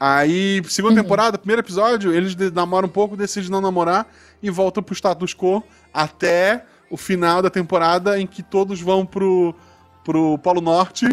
[0.00, 1.02] Aí, segunda uhum.
[1.02, 4.06] temporada, primeiro episódio, eles namoram um pouco, decidem não namorar
[4.42, 9.54] e voltam pro status quo até o final da temporada em que todos vão pro,
[10.02, 11.06] pro Polo Norte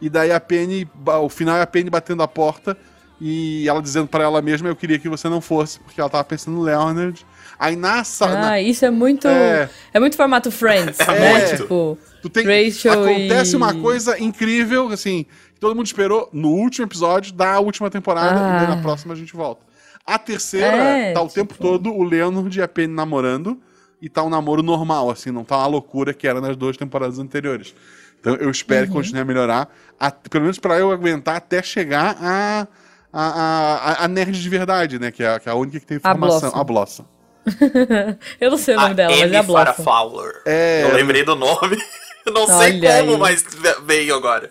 [0.00, 0.88] e daí a Penny,
[1.22, 2.76] o final é a Penny batendo a porta
[3.20, 6.24] e ela dizendo para ela mesma: Eu queria que você não fosse, porque ela tava
[6.24, 7.26] pensando no Leonard.
[7.58, 8.32] Aí na sala.
[8.32, 8.60] Ah, na...
[8.60, 9.26] isso é muito.
[9.26, 9.68] É...
[9.92, 11.40] é muito formato Friends, é, né?
[11.40, 11.56] É.
[11.56, 11.98] Tipo.
[12.22, 13.56] Tu tem, Rachel acontece e...
[13.56, 18.64] uma coisa incrível, assim, que todo mundo esperou no último episódio da última temporada, ah.
[18.64, 19.66] e na próxima a gente volta.
[20.06, 21.34] A terceira, é, tá o tipo...
[21.34, 23.60] tempo todo o Leonard e a Penny namorando,
[24.00, 27.18] e tá um namoro normal, assim, não tá uma loucura que era nas duas temporadas
[27.18, 27.74] anteriores.
[28.20, 28.86] Então eu espero uhum.
[28.88, 32.66] que continue a melhorar, a, pelo menos para eu aguentar até chegar a,
[33.12, 35.10] a, a, a, nerd de verdade, né?
[35.10, 36.52] Que é, que é a única que tem informação.
[36.54, 37.04] A Blossom.
[38.40, 39.82] eu não sei o nome a dela, Amy mas é a Blossom.
[39.82, 40.42] Fowler.
[40.44, 40.84] É...
[40.84, 41.78] Eu lembrei do nome.
[42.32, 43.18] não sei como, aí.
[43.18, 43.44] mas
[43.84, 44.50] veio agora.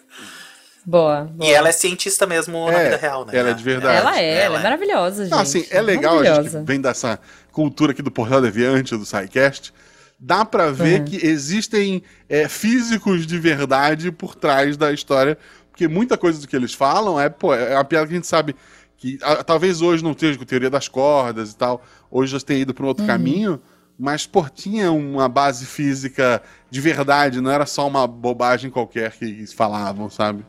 [0.86, 3.38] Boa, boa, E ela é cientista mesmo é, na vida real, né?
[3.38, 3.97] Ela é de verdade.
[3.97, 5.32] Ela é, ela, ela é maravilhosa, gente.
[5.32, 7.19] Não, assim, é legal a gente vem dessa
[7.51, 9.73] cultura aqui do Portal Deviante, do SciCast,
[10.19, 11.06] dá para ver uhum.
[11.06, 15.38] que existem é, físicos de verdade por trás da história,
[15.69, 18.27] porque muita coisa do que eles falam é, pô, é uma piada que a gente
[18.27, 18.56] sabe
[18.97, 22.62] que a, talvez hoje não esteja com teoria das cordas e tal, hoje já tenha
[22.62, 23.08] ido para um outro uhum.
[23.08, 23.62] caminho,
[23.97, 29.25] mas, pô, tinha uma base física de verdade, não era só uma bobagem qualquer que
[29.25, 30.45] eles falavam, sabe?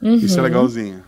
[0.00, 0.14] Uhum.
[0.14, 1.04] Isso é legalzinho.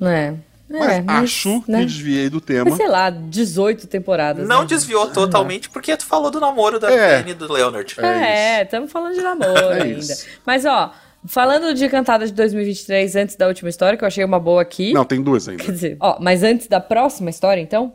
[0.00, 0.34] É.
[0.78, 1.80] Mas, é, mas acho né?
[1.80, 2.64] que desviei do tema.
[2.64, 4.48] Mas, sei lá, 18 temporadas.
[4.48, 4.66] Não né?
[4.66, 7.18] desviou totalmente, porque tu falou do namoro da é.
[7.18, 7.94] Penny e do Leonard.
[8.00, 9.98] É, estamos é, falando de namoro é ainda.
[9.98, 10.26] Isso.
[10.46, 10.92] Mas, ó,
[11.26, 14.92] falando de cantadas de 2023, antes da última história, que eu achei uma boa aqui.
[14.92, 15.62] Não, tem duas ainda.
[15.62, 17.94] Quer dizer, ó, mas antes da próxima história, então,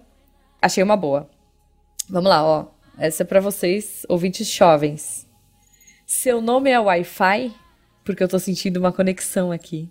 [0.62, 1.30] achei uma boa.
[2.10, 2.66] Vamos lá, ó.
[2.98, 5.28] Essa é pra vocês, ouvintes jovens.
[6.06, 7.54] Seu nome é Wi-Fi?
[8.04, 9.90] Porque eu tô sentindo uma conexão aqui.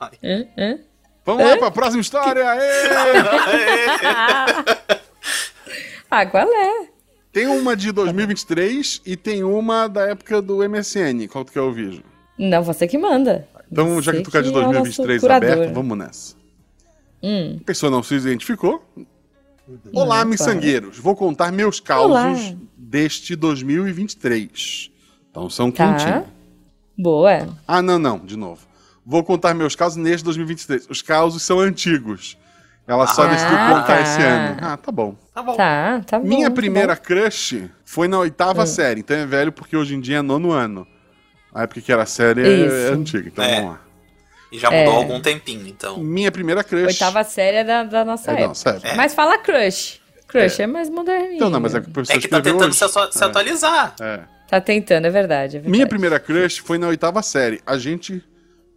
[0.00, 0.10] Ai.
[0.22, 0.46] Hã?
[0.58, 0.78] Hã?
[1.26, 2.48] Vamos lá pra próxima história!
[2.48, 3.86] Aê!
[6.08, 6.86] Ah, qual é?
[7.32, 11.26] Tem uma de 2023 e tem uma da época do MSN.
[11.28, 11.92] Qual tu quer ouvir?
[11.94, 12.02] Ju?
[12.38, 13.46] Não, você que manda.
[13.70, 15.50] Então, já Você que tu quer de é o nosso 2023 curador.
[15.52, 16.34] aberto, vamos nessa.
[17.22, 17.58] Hum.
[17.60, 18.82] A pessoa não se identificou.
[19.92, 20.96] Olá, Não, miçangueiros.
[20.98, 22.34] Vou contar meus causos Olá.
[22.76, 24.92] deste 2023.
[25.28, 25.92] Então são Tá.
[25.92, 26.24] quentinhos.
[26.96, 27.48] Boa.
[27.66, 28.64] Ah, não, não, de novo.
[29.06, 30.88] Vou contar meus causos neste 2023.
[30.90, 32.36] Os causos são antigos.
[32.88, 34.00] Ela só Ah, decidiu contar tá.
[34.00, 34.56] esse ano.
[34.60, 35.16] Ah, tá bom.
[35.34, 35.56] Tá bom.
[35.56, 36.26] Tá, tá bom.
[36.26, 37.00] Minha tá primeira bom.
[37.02, 38.66] crush foi na oitava Hum.
[38.66, 39.00] série.
[39.00, 40.86] Então é velho porque hoje em dia é nono ano.
[41.54, 42.74] A época que era série é, Isso.
[42.74, 43.28] é antiga.
[43.28, 43.54] Então É.
[43.56, 43.80] vamos lá.
[44.52, 44.96] E já mudou É.
[44.96, 45.98] há algum tempinho, então.
[45.98, 46.86] Minha primeira crush.
[46.86, 48.94] Oitava série é da, da nossa É, época.
[48.96, 50.00] Mas fala crush.
[50.28, 51.34] Crush é, mais moderninho.
[51.34, 52.78] Então, não, mas é que o professor É que tá tentando hoje.
[52.78, 52.88] se,
[53.18, 53.94] se atualizar.
[54.00, 54.20] É.
[54.48, 55.70] Tá tentando, é verdade, é verdade.
[55.70, 57.60] Minha primeira crush foi na oitava série.
[57.66, 58.22] A gente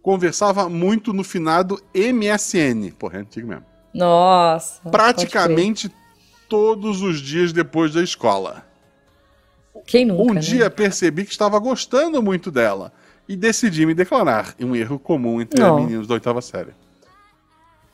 [0.02, 2.90] conversava muito no finado MSN.
[2.98, 3.64] Porra, é antigo mesmo.
[3.92, 4.80] Nossa.
[4.90, 5.90] Praticamente
[6.48, 8.64] todos os dias depois da escola.
[9.86, 10.40] Quem nunca, Um né?
[10.40, 12.92] dia percebi que estava gostando muito dela
[13.28, 14.54] e decidi me declarar.
[14.60, 15.76] Um erro comum entre Não.
[15.80, 16.72] meninos da oitava série.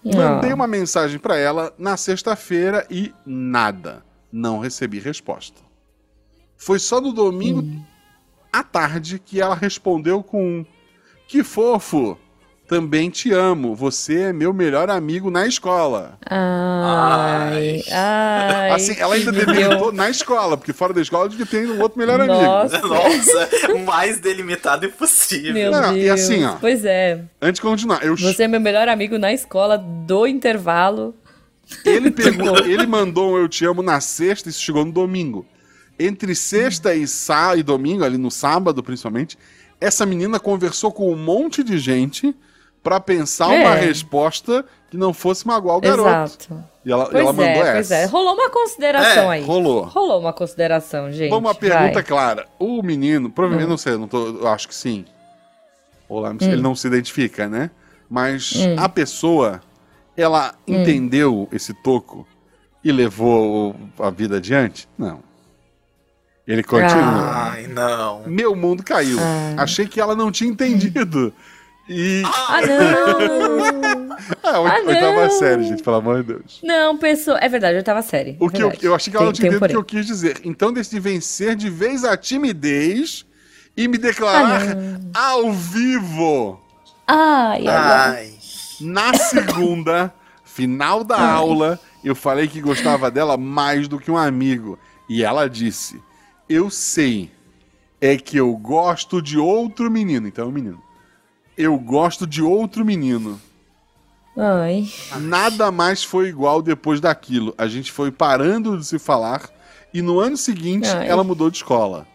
[0.04, 0.18] Não.
[0.34, 4.04] Mandei uma mensagem pra ela na sexta-feira e nada.
[4.32, 5.60] Não recebi resposta.
[6.56, 7.82] Foi só no domingo Hum.
[8.52, 10.66] à tarde que ela respondeu com um
[11.26, 12.18] Que fofo!
[12.68, 13.76] Também te amo.
[13.76, 16.18] Você é meu melhor amigo na escola.
[16.28, 18.70] Ai, ai.
[18.72, 22.20] assim, ela ainda delimitou na escola, porque fora da escola devia ter um outro melhor
[22.20, 22.42] amigo.
[22.42, 22.80] Nossa.
[22.80, 25.54] Nossa, o mais delimitado impossível.
[25.54, 26.04] Meu Não, Deus.
[26.04, 26.56] e assim, ó.
[26.56, 27.20] Pois é.
[27.40, 31.14] Antes de continuar, eu Você é meu melhor amigo na escola do intervalo.
[31.84, 35.46] Ele, pegou, ele mandou um Eu Te Amo na sexta, isso chegou no domingo.
[35.98, 39.38] Entre sexta e, sá, e domingo, ali no sábado principalmente,
[39.80, 42.34] essa menina conversou com um monte de gente
[42.82, 43.60] pra pensar É.
[43.60, 46.08] uma resposta que não fosse magoar o garoto.
[46.08, 46.64] Exato.
[46.84, 47.72] E ela, Pois ela mandou é, essa.
[47.72, 48.04] pois é.
[48.06, 49.44] Rolou uma consideração É, aí.
[49.44, 49.82] rolou.
[49.84, 51.28] Rolou uma consideração, gente.
[51.30, 52.02] Vamos uma pergunta vai.
[52.04, 52.46] clara.
[52.58, 53.70] O menino, provavelmente, Hum.
[53.70, 55.04] não sei, eu não tô, acho que sim.
[56.08, 57.70] Ou lá, não sei, ele não se identifica, né?
[58.08, 58.76] Mas Hum.
[58.78, 59.60] a pessoa,
[60.16, 62.24] ela entendeu esse toco
[62.84, 64.88] e levou a vida adiante?
[64.96, 65.18] Não.
[66.46, 67.50] Ele continua.
[67.52, 68.22] Ai, não.
[68.26, 69.18] Meu mundo caiu.
[69.20, 69.62] Ah.
[69.62, 71.32] Achei que ela não tinha entendido.
[71.88, 72.22] E.
[72.24, 74.16] Ah, não!
[74.42, 74.86] Ah, oit- Ah, não.
[74.88, 76.60] oitava série, gente, pelo amor de Deus.
[76.62, 77.38] não, pessoa.
[77.38, 78.36] É verdade, eu tava série.
[78.40, 80.00] O que eu, eu achei que ela não tinha tem, entendido tem o que eu
[80.00, 80.40] quis dizer.
[80.44, 83.24] Então decidi vencer de vez a timidez
[83.76, 84.62] e me declarar
[85.14, 86.60] Ah, ao vivo.
[87.06, 88.10] Ai, ai, ai.
[88.16, 88.32] Ai.
[88.80, 90.12] Na segunda,
[90.44, 94.76] final da aula, eu falei que gostava dela mais do que um amigo.
[95.08, 96.02] E ela disse:
[96.48, 97.30] Eu sei,
[98.00, 100.28] é que eu gosto de outro menino.
[100.28, 100.82] Então é um menino.
[101.56, 103.40] Eu gosto de outro menino.
[104.36, 104.86] Ai.
[105.20, 107.54] Nada mais foi igual depois daquilo.
[107.56, 109.50] A gente foi parando de se falar
[109.94, 111.08] e no ano seguinte Ai.
[111.08, 112.06] ela mudou de escola.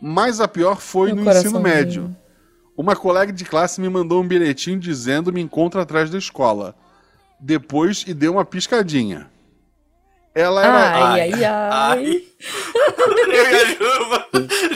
[0.00, 2.14] Mas a pior foi Meu no ensino médio.
[2.76, 6.74] Uma colega de classe me mandou um bilhetinho dizendo me encontra atrás da escola.
[7.38, 9.30] Depois e deu uma piscadinha.
[10.34, 11.12] Ela era.
[11.12, 12.24] Ai, ai, ai.
[13.26, 14.26] Eu e a Juba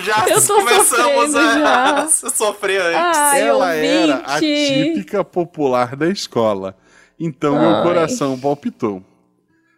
[0.04, 2.08] já Eu tô começamos a, já.
[2.30, 3.18] sofrer antes.
[3.18, 4.72] Ai, ela era a ouvinte.
[4.94, 6.76] típica popular da escola.
[7.18, 7.82] Então meu Ai.
[7.82, 9.02] coração palpitou.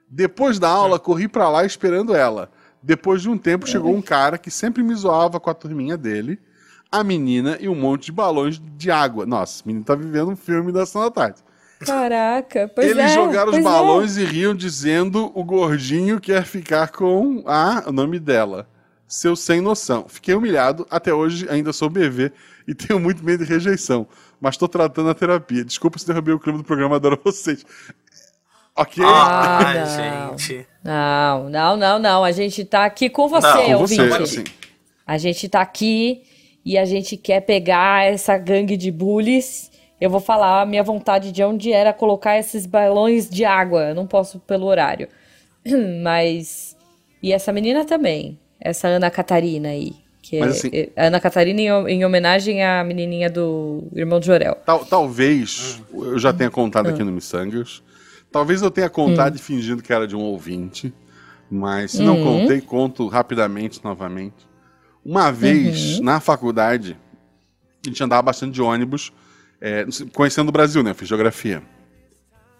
[0.08, 2.50] Depois da aula, corri pra lá esperando ela.
[2.82, 6.38] Depois de um tempo, chegou um cara que sempre me zoava com a turminha dele,
[6.90, 9.24] a menina e um monte de balões de água.
[9.26, 11.40] Nossa, o menino tá vivendo um filme da Santa Tarde.
[11.84, 13.14] Caraca, pois Eles é.
[13.14, 13.62] jogaram os é.
[13.62, 18.68] balões e riam dizendo o gordinho quer ficar com a, o nome dela.
[19.08, 20.06] Seu sem noção.
[20.08, 22.30] Fiquei humilhado, até hoje ainda sou bebê
[22.68, 24.06] e tenho muito medo de rejeição.
[24.40, 25.64] Mas tô tratando a terapia.
[25.64, 27.64] Desculpa se derrubei o clima do programa, adoro vocês.
[28.76, 29.04] Ok?
[29.04, 30.38] Ah, não.
[30.38, 30.66] gente.
[30.84, 32.24] Não, não, não, não.
[32.24, 34.08] A gente tá aqui com você, Não, com ouvinte.
[34.08, 34.44] você, assim.
[35.06, 36.22] A gente tá aqui
[36.64, 39.69] e a gente quer pegar essa gangue de bullies.
[40.00, 43.90] Eu vou falar a minha vontade de onde era colocar esses balões de água.
[43.90, 45.08] Eu não posso pelo horário.
[46.02, 46.76] Mas.
[47.22, 48.38] E essa menina também.
[48.60, 49.94] Essa Ana Catarina aí.
[50.22, 54.26] Que é, Mas assim- é- Ana Catarina em, em homenagem à menininha do irmão de
[54.26, 54.56] Jorel.
[54.66, 56.90] Tal- talvez eu já tenha contado Ah.
[56.90, 57.82] aqui no Missangas.
[58.30, 59.38] Talvez eu tenha contado Hum.
[59.38, 60.92] fingindo que era de um ouvinte.
[61.50, 62.40] Mas se não Uhum.
[62.42, 64.48] contei, conto rapidamente novamente.
[65.04, 66.04] Uma vez, Uhum.
[66.04, 66.96] na faculdade,
[67.84, 69.10] a gente andava bastante de ônibus,
[69.60, 70.90] é, conhecendo o Brasil, né?
[70.90, 71.62] Eu fiz geografia.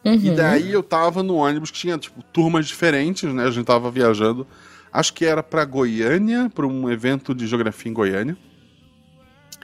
[0.04, 0.14] Uhum.
[0.14, 3.44] E daí eu tava no ônibus que tinha, tipo, turmas diferentes, né?
[3.44, 4.46] A gente tava viajando
[4.92, 8.36] Acho que era pra Goiânia, pra um evento de geografia em Goiânia.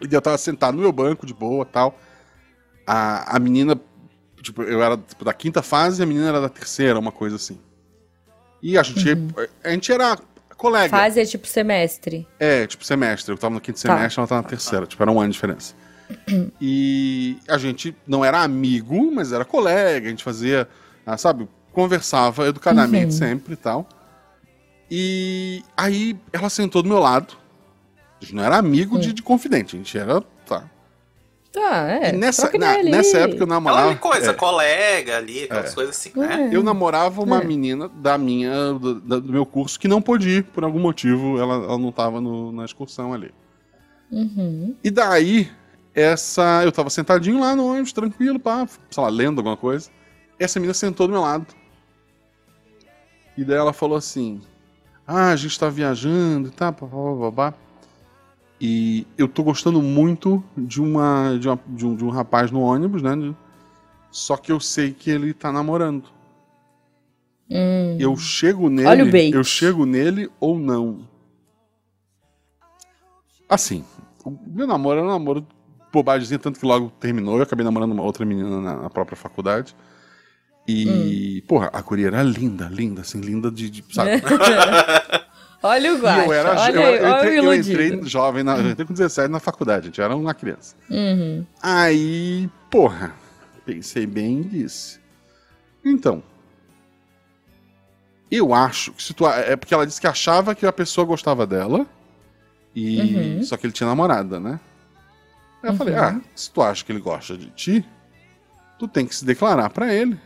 [0.09, 1.99] E eu tava sentado no meu banco, de boa tal.
[2.87, 3.81] A, a menina,
[4.41, 7.37] tipo, eu era tipo, da quinta fase e a menina era da terceira, uma coisa
[7.37, 7.59] assim.
[8.63, 9.09] E a gente,
[9.65, 10.17] a gente era
[10.57, 10.89] colega.
[10.89, 12.27] Fase é tipo semestre.
[12.39, 13.33] É, tipo semestre.
[13.33, 13.97] Eu tava no quinto Tá.
[13.97, 14.87] semestre, ela tava na terceira.
[14.87, 15.75] Tipo, era um ano de diferença.
[16.61, 20.07] E a gente não era amigo, mas era colega.
[20.07, 20.69] A gente fazia,
[21.05, 23.89] ah, sabe, conversava educadamente sempre e tal.
[24.91, 27.35] E aí ela sentou do meu lado.
[28.21, 30.21] A gente não era amigo de, de confidente, a gente era.
[30.47, 30.65] Tá.
[31.53, 32.11] Tá, é.
[32.11, 33.97] E nessa, na- nessa época eu Aquela namorava.
[33.97, 36.51] coisa, é, colega ali, aquelas coisas assim, né?
[36.53, 37.45] eu namorava uma É.
[37.45, 41.55] menina da minha, do, do meu curso que não pôde ir, por algum motivo, ela,
[41.55, 43.33] ela não tava no- na excursão ali.
[44.13, 44.77] Uhum.
[44.85, 45.51] E daí,
[45.97, 46.63] essa.
[46.63, 49.91] Eu tava sentadinho lá no ônibus, tranquilo, pá, sei lá, lendo alguma coisa.
[50.39, 51.47] Essa menina sentou do meu lado.
[53.37, 54.41] E daí ela falou assim:
[55.07, 57.55] Ah, a gente tá viajando e tá, babá.
[58.61, 62.61] E eu tô gostando muito de uma, de, uma, de, um, de um rapaz no
[62.61, 63.35] ônibus, né?
[64.11, 66.05] Só que eu sei que ele tá namorando.
[67.51, 67.97] Hum.
[67.99, 68.89] Eu chego nele.
[68.89, 69.33] Olha o bait.
[69.35, 71.07] Eu chego nele ou não.
[73.49, 73.85] Assim,
[74.25, 75.47] o meu namoro era um namoro
[75.93, 77.37] bobagemzinho, tanto que logo terminou.
[77.37, 79.75] Eu acabei namorando uma outra menina na, própria faculdade.
[80.69, 81.47] E, Hum.
[81.47, 83.71] porra, a guria era linda, linda, assim, linda de.
[83.71, 84.11] de sabe?
[85.63, 86.61] olha o guacha, eu era.
[86.61, 87.55] olha, eu, eu olha entrei, eu
[87.95, 90.75] entrei jovem, na, eu entrei com 17 na faculdade, a gente era uma criança.
[90.91, 91.47] Uhum.
[91.63, 93.15] Aí, porra,
[93.65, 94.99] pensei bem e disse.
[95.85, 96.21] Então,
[98.31, 101.47] eu acho que se tu, é porque ela disse que achava que a pessoa gostava
[101.47, 101.87] dela
[102.75, 103.43] e Uhum.
[103.45, 104.59] só que ele tinha namorada, né?
[105.63, 107.85] Aí eu falei, ah, se tu acha que ele gosta de ti,
[108.79, 110.19] tu tem que se declarar pra ele.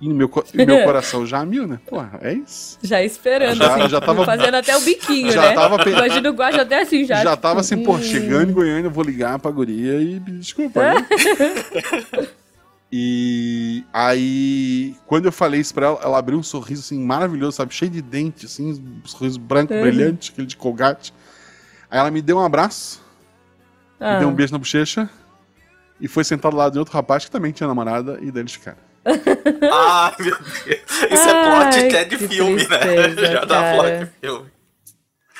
[0.00, 1.80] E meu, e meu coração já mil, né?
[1.88, 2.78] Porra, é isso.
[2.82, 5.54] Já esperando, Já- assim, já tava- fazendo até o biquinho, já né?
[5.54, 7.22] tava pe- Imagina o guacha até assim, já.
[7.22, 8.02] Já tava assim, pô, hum.
[8.02, 10.82] chegando em Goiânia, eu vou ligar pra guria e desculpa.
[10.82, 11.06] né?
[12.92, 17.74] e aí, quando eu falei isso pra ela, ela abriu um sorriso assim maravilhoso, sabe?
[17.74, 18.72] Cheio de dente, assim,
[19.04, 19.80] um sorriso branco, Uhum.
[19.80, 21.12] brilhante, aquele de colgate.
[21.90, 23.02] Aí ela me deu um abraço,
[24.00, 24.18] Ah.
[24.18, 25.08] deu um beijo na bochecha
[26.00, 28.52] e foi sentado ao lado de outro rapaz que também tinha namorada e daí eles
[28.52, 28.78] ficaram.
[29.04, 30.80] Ai, meu Deus.
[31.10, 32.78] Isso é Ai, plot até de que filme, né?
[32.78, 33.76] tristeza, Já dá cara.
[33.76, 34.46] plot de filme.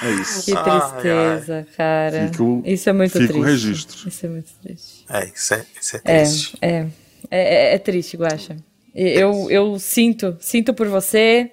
[0.00, 0.44] É isso.
[0.44, 2.28] Que Ai, tristeza, cara.
[2.28, 3.44] Fica o- Isso é muito fica o triste.
[3.66, 4.08] registro.
[4.08, 5.04] Isso é muito triste.
[5.08, 6.58] É, isso é, isso é É, triste.
[6.62, 6.86] é, é,
[7.30, 8.56] é, é triste, Guaxa.
[8.94, 11.50] Eu, eu sinto, sinto por você,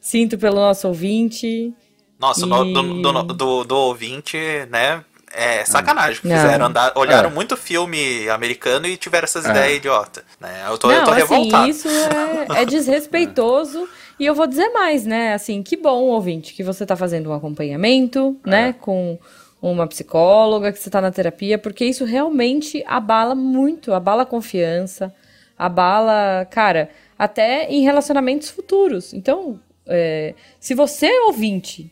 [0.00, 1.72] sinto pelo nosso ouvinte.
[2.18, 4.36] Nossa, no- E- do, do, do, do ouvinte,
[4.70, 5.04] né?
[5.36, 6.20] É sacanagem.
[6.24, 6.36] Não.
[6.36, 7.32] Fizeram andar, olharam É.
[7.32, 9.50] muito filme americano e tiveram essas É.
[9.50, 10.22] ideias idiota.
[10.40, 10.64] Né?
[10.68, 11.68] Eu tô, Não, eu tô assim, revoltado.
[11.68, 13.88] isso é, é desrespeitoso.
[14.16, 15.34] E eu vou dizer mais, né?
[15.34, 18.72] Assim, que bom, ouvinte, que você tá fazendo um acompanhamento, né?
[18.80, 19.18] Com
[19.60, 25.12] uma psicóloga, que você tá na terapia, porque isso realmente abala muito, abala a confiança,
[25.58, 29.12] abala, cara, até em relacionamentos futuros.
[29.12, 31.90] Então, é, se você é ouvinte,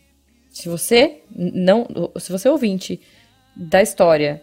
[0.49, 1.87] se você não,
[2.21, 3.01] se você é ouvinte
[3.55, 4.43] da história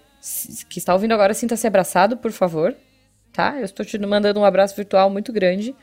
[0.69, 2.75] que está ouvindo agora, sinta-se abraçado, por favor,
[3.31, 3.55] tá?
[3.57, 5.73] Eu estou te mandando um abraço virtual muito grande.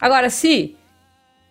[0.00, 0.76] Agora, se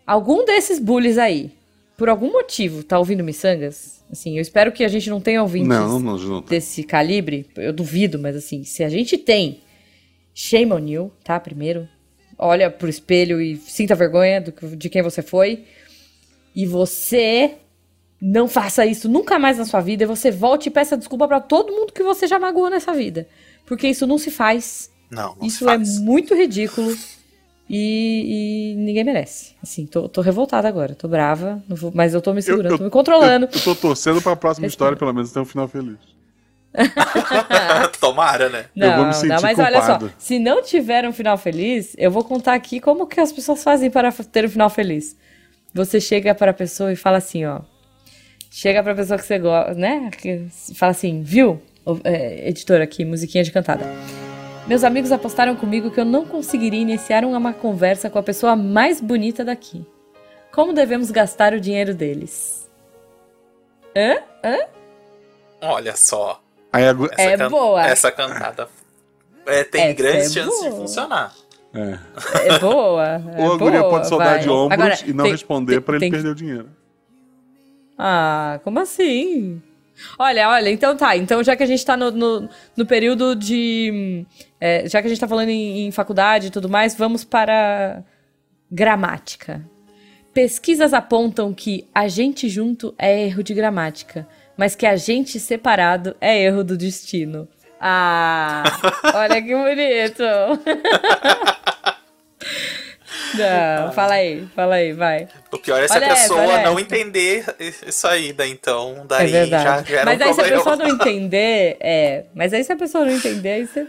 [0.08, 1.52] algum desses bullies aí,
[1.98, 5.70] por algum motivo, tá ouvindo miçangas, assim, eu espero que a gente não tenha ouvintes
[5.70, 6.42] Não, não, não.
[6.42, 9.62] desse calibre, eu duvido, mas assim, se a gente tem,
[10.34, 11.40] shame on you, tá?
[11.40, 11.88] Primeiro,
[12.38, 15.66] olha pro espelho e sinta vergonha do que- de quem você foi.
[16.56, 17.56] E você
[18.26, 20.04] não faça isso nunca mais na sua vida.
[20.04, 23.28] E você volte e peça desculpa pra todo mundo que você já magoou nessa vida.
[23.66, 24.90] Porque isso não se faz.
[25.12, 25.98] Não, não isso se faz.
[25.98, 26.96] é muito ridículo.
[27.70, 29.56] E, e ninguém merece.
[29.62, 30.96] Assim, tô, tô revoltada agora.
[30.96, 31.62] Tô brava.
[31.68, 33.46] não vou- mas eu tô me segurando, tô me controlando.
[33.46, 34.70] Eu, eu tô torcendo pra próxima Respira.
[34.88, 35.98] história, pelo menos, ter um final feliz.
[38.00, 38.66] Tomara, né?
[38.76, 40.14] Eu Não, vou me sentir não, mas olha só, culpado.
[40.18, 43.90] se não tiver um final feliz, eu vou contar aqui como que as pessoas fazem
[43.90, 45.16] para ter um final feliz.
[45.74, 47.62] Você chega para a pessoa e fala assim, ó.
[48.56, 50.12] Chega para a pessoa que você gosta, né?
[50.12, 50.46] Que
[50.76, 51.60] fala assim, viu?
[52.04, 53.84] É, editor aqui, musiquinha de cantada.
[54.68, 59.02] Meus amigos apostaram comigo que eu não conseguiria iniciar uma conversa com a pessoa mais
[59.02, 59.84] bonita daqui.
[60.52, 62.70] Como devemos gastar o dinheiro deles?
[63.98, 64.18] Hã?
[64.44, 64.58] Hã?
[65.60, 66.40] Olha só.
[66.72, 67.84] Essa É can- boa.
[67.88, 68.68] Essa cantada
[69.48, 70.82] é, tem Essa grandes é chances de boa.
[70.82, 71.34] funcionar.
[71.74, 71.98] é.
[72.54, 73.04] É boa.
[73.36, 74.40] É Ou a guria pode soldar vai.
[74.42, 76.70] de ombros Agora, e não tem- responder pra ele tem perder o dinheiro.
[77.98, 79.62] Ah, como assim?
[80.18, 81.16] Olha, olha, então tá.
[81.16, 84.26] Então, já que a gente tá no, no, no período de.
[84.60, 88.04] é, já que a gente tá falando em, em faculdade e tudo mais, vamos para
[88.72, 89.64] gramática.
[90.34, 94.28] Pesquisas apontam que a gente junto é erro de gramática,
[94.58, 97.48] mas que a gente separado é erro do destino.
[97.80, 98.64] Ah,
[99.14, 100.24] olha que bonito.
[103.36, 105.28] Não, fala aí, fala aí, vai.
[105.52, 106.82] O pior é se Olha a pessoa essa, não essa.
[106.82, 107.46] entender
[107.86, 109.90] isso aí, daí então, É daí já verdade.
[109.90, 112.26] gera Mas um aí se a pessoa não entender, é.
[112.34, 113.88] Mas aí se a pessoa não entender, aí você,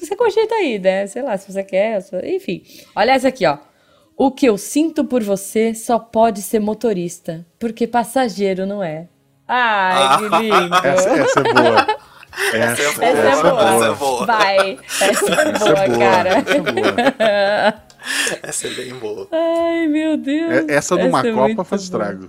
[0.00, 1.06] você cogita aí, né?
[1.06, 2.04] Sei lá, se você quer.
[2.24, 2.62] Enfim.
[2.94, 3.58] Olha essa aqui, ó.
[4.16, 9.06] O que eu sinto por você só pode ser motorista, porque passageiro não é.
[9.46, 10.74] Ai, que lindo.
[10.84, 11.86] Essa, essa é boa.
[12.52, 13.62] Essa é Essa, boa, Essa é boa.
[13.74, 14.26] essa é boa.
[14.26, 14.78] Vai.
[15.00, 16.28] Essa é Essa é boa, boa, cara.
[16.30, 17.82] essa é boa.
[18.42, 19.28] Essa é bem boa.
[19.32, 20.68] Ai, meu Deus.
[20.68, 22.28] É- Essa numa é Copa muito faz estrago.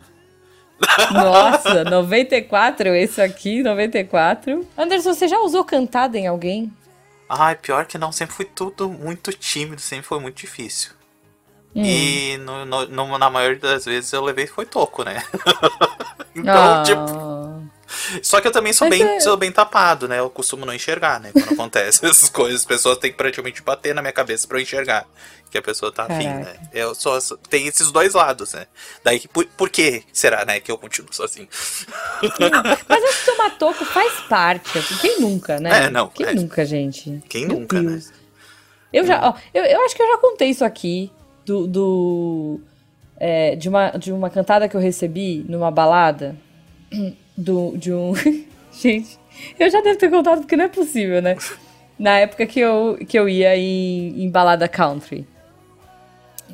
[1.11, 4.65] Nossa, 94, esse aqui, 94.
[4.77, 6.71] Anderson, você já usou cantada em alguém?
[7.27, 10.91] Ai, pior que não, sempre fui tudo muito tímido, sempre foi muito difícil.
[11.75, 11.83] Hum.
[11.85, 15.21] E no, no- no- na maioria das vezes eu levei foi toco, né?
[16.35, 16.83] então, Ah.
[16.83, 17.69] tipo.
[18.21, 20.19] Só que eu também sou Mas bem, é- sou bem tapado, né?
[20.19, 21.31] Eu costumo não enxergar, né?
[21.33, 24.61] Quando acontece essas coisas, as pessoas têm que praticamente bater na minha cabeça pra eu
[24.61, 25.05] enxergar
[25.49, 26.45] que a pessoa tá afim, Caraca.
[26.53, 26.69] né?
[26.71, 27.17] Eu só
[27.49, 28.67] tem esses dois lados, né?
[29.03, 31.47] Daí, por, por que será, né, que eu continuo sozinho?
[32.87, 34.79] Mas acho que tomar toco faz parte.
[35.01, 35.85] Quem nunca, né?
[35.85, 36.33] É, não, Quem é.
[36.33, 37.23] nunca, gente?
[37.27, 37.91] Quem Meu nunca, né?
[37.91, 38.11] Deus.
[38.91, 41.11] Eu já, ó, eu, eu acho que eu já contei isso aqui
[41.45, 42.59] do, do
[43.19, 46.35] é, de uma de uma cantada que eu recebi numa balada
[47.39, 48.13] do de um
[48.71, 49.17] gente.
[49.57, 51.37] Eu já devo ter contado porque não é possível, né?
[51.97, 55.25] Na época que eu que eu ia em, em balada country,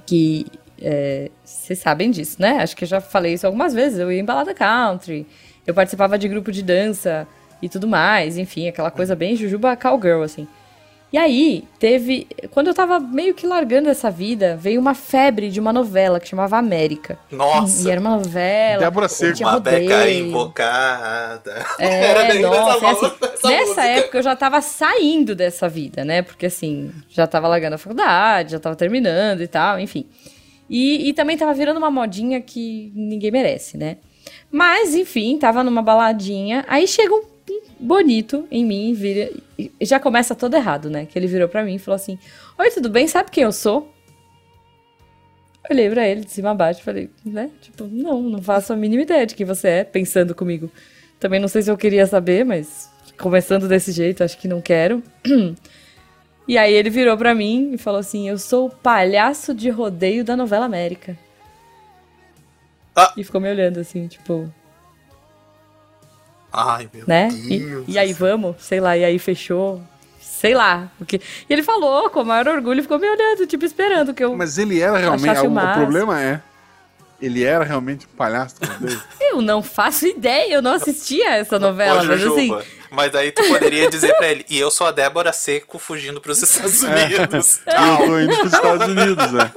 [0.05, 0.45] que
[0.81, 2.59] é, vocês sabem disso, né?
[2.61, 3.99] Acho que eu já falei isso algumas vezes.
[3.99, 5.25] Eu ia em balada country,
[5.65, 7.27] eu participava de grupo de dança
[7.61, 10.47] e tudo mais, enfim, aquela coisa bem jujuba cowgirl, assim.
[11.15, 12.27] E aí, teve.
[12.51, 16.27] Quando eu tava meio que largando essa vida, veio uma febre de uma novela que
[16.27, 17.17] chamava América.
[17.31, 17.87] Nossa!
[17.87, 18.79] E era uma novela.
[18.81, 19.39] Débora Seco.
[19.39, 20.27] Uma beca rodeio.
[20.27, 21.65] invocada.
[21.79, 23.83] É, bem nossa, dessa é assim, essa nessa música.
[23.83, 26.21] época eu já tava saindo dessa vida, né?
[26.21, 30.09] Porque assim, já tava largando a faculdade, já tava terminando e tal, enfim.
[30.69, 33.99] E, e também tava virando uma modinha que ninguém merece, né?
[34.51, 37.34] Mas, enfim, tava numa baladinha, aí chega um
[37.79, 39.31] bonito em mim, vira,
[39.81, 41.05] já começa todo errado, né?
[41.05, 42.17] Que ele virou pra mim e falou assim:
[42.57, 43.07] Oi, tudo bem?
[43.07, 43.93] Sabe quem eu sou?
[45.69, 47.49] Olhei pra ele de cima a baixo e falei, né?
[47.61, 50.69] Tipo, não, não faço a mínima ideia de quem você é, pensando comigo.
[51.19, 55.01] Também não sei se eu queria saber, mas começando desse jeito, acho que não quero.
[56.47, 60.23] E aí ele virou pra mim e falou assim: Eu sou o palhaço de rodeio
[60.23, 61.17] da novela América.
[62.95, 63.11] Ah.
[63.17, 64.47] E ficou me olhando assim, tipo,
[66.55, 67.27] Ai, meu né?
[67.29, 67.85] Deus.
[67.87, 69.81] E, e aí vamos, sei lá, e aí fechou.
[70.21, 70.89] Sei lá.
[70.97, 71.19] Porque...
[71.49, 74.35] E ele falou com o maior orgulho, ficou me olhando, tipo, esperando que eu.
[74.35, 75.39] Mas ele era realmente.
[75.39, 76.41] O O, problema é.
[77.21, 78.55] Ele era realmente um palhaço.
[79.19, 82.57] Eu não faço ideia, eu não assistia essa novela, Ô, mas assim.
[82.91, 86.39] Mas aí tu poderia dizer pra ele, e eu sou a Débora Seco fugindo pros
[86.43, 87.59] Estados Unidos.
[87.65, 89.51] Eu tô indo pros Estados Unidos, né?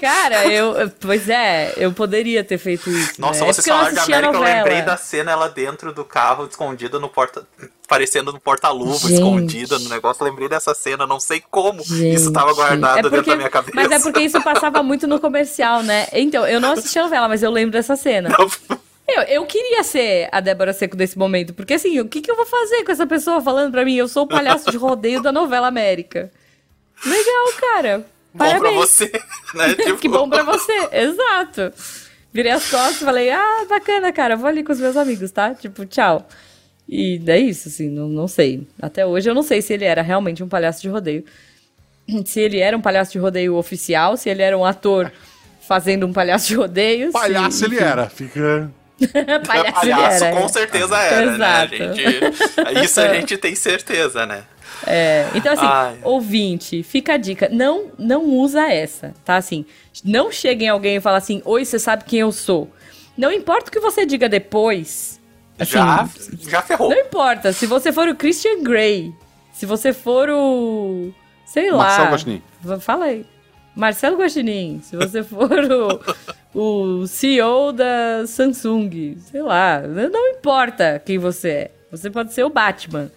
[0.00, 0.74] Cara, eu.
[1.00, 3.20] Pois é, eu poderia ter feito isso.
[3.20, 3.52] Nossa, né?
[3.52, 5.48] vocês é porque eu não falaram de assistia a América, eu lembrei da cena ela
[5.48, 7.46] dentro do carro, escondida no porta.
[7.88, 10.22] Parecendo no porta-luva, escondida no negócio.
[10.22, 12.16] Eu lembrei dessa cena, não sei como Gente.
[12.16, 13.72] isso tava guardado É dentro porque- da minha cabeça.
[13.74, 16.06] Mas é porque isso passava muito no comercial, né?
[16.12, 18.28] Então, eu não assistia a novela, mas eu lembro dessa cena.
[19.08, 22.36] Eu, eu queria ser a Débora Seco desse momento, porque assim, o que, que eu
[22.36, 23.94] vou fazer com essa pessoa falando pra mim?
[23.94, 26.30] Eu sou o palhaço de rodeio da novela América.
[27.06, 28.06] Legal, cara.
[28.38, 28.74] Bom pra Parabéns.
[28.76, 29.12] você,
[29.54, 29.74] né?
[29.74, 31.72] Tipo, que bom pra você, exato.
[32.32, 35.54] Virei as costas e falei, ah, bacana, cara, vou ali com os meus amigos, tá?
[35.54, 36.26] Tipo, tchau.
[36.88, 38.66] E é isso, assim, não, não sei.
[38.80, 41.24] Até hoje eu não sei se ele era realmente um palhaço de rodeio.
[42.24, 45.12] Se ele era um palhaço de rodeio oficial, se ele era um ator
[45.68, 47.12] fazendo um palhaço de rodeio.
[47.12, 48.08] Palhaço se, ele era.
[48.08, 48.70] Fica.
[49.46, 50.40] palhaço, palhaço ele era.
[50.40, 51.78] com certeza era, Exato.
[51.78, 52.84] né, gente?
[52.84, 54.44] Isso a gente tem certeza, né?
[54.86, 55.98] É, então assim, Ai.
[56.02, 59.36] ouvinte, fica a dica, não não usa essa, tá?
[59.36, 59.66] Assim,
[60.04, 62.70] não chega em alguém e fala assim, oi, você sabe quem eu sou.
[63.16, 65.20] Não importa o que você diga depois.
[65.58, 66.08] Assim, já,
[66.38, 66.90] já ferrou.
[66.90, 69.12] Não importa, se você for o Christian Grey,
[69.52, 71.12] se você for o.
[71.44, 71.78] Sei lá.
[71.78, 72.42] Marcelo Guaxinim.
[72.80, 73.26] Fala aí.
[73.74, 75.50] Marcelo Guaxinim, se você for
[76.54, 81.70] o, o CEO da Samsung, sei lá, não importa quem você é.
[81.90, 83.10] Você pode ser o Batman.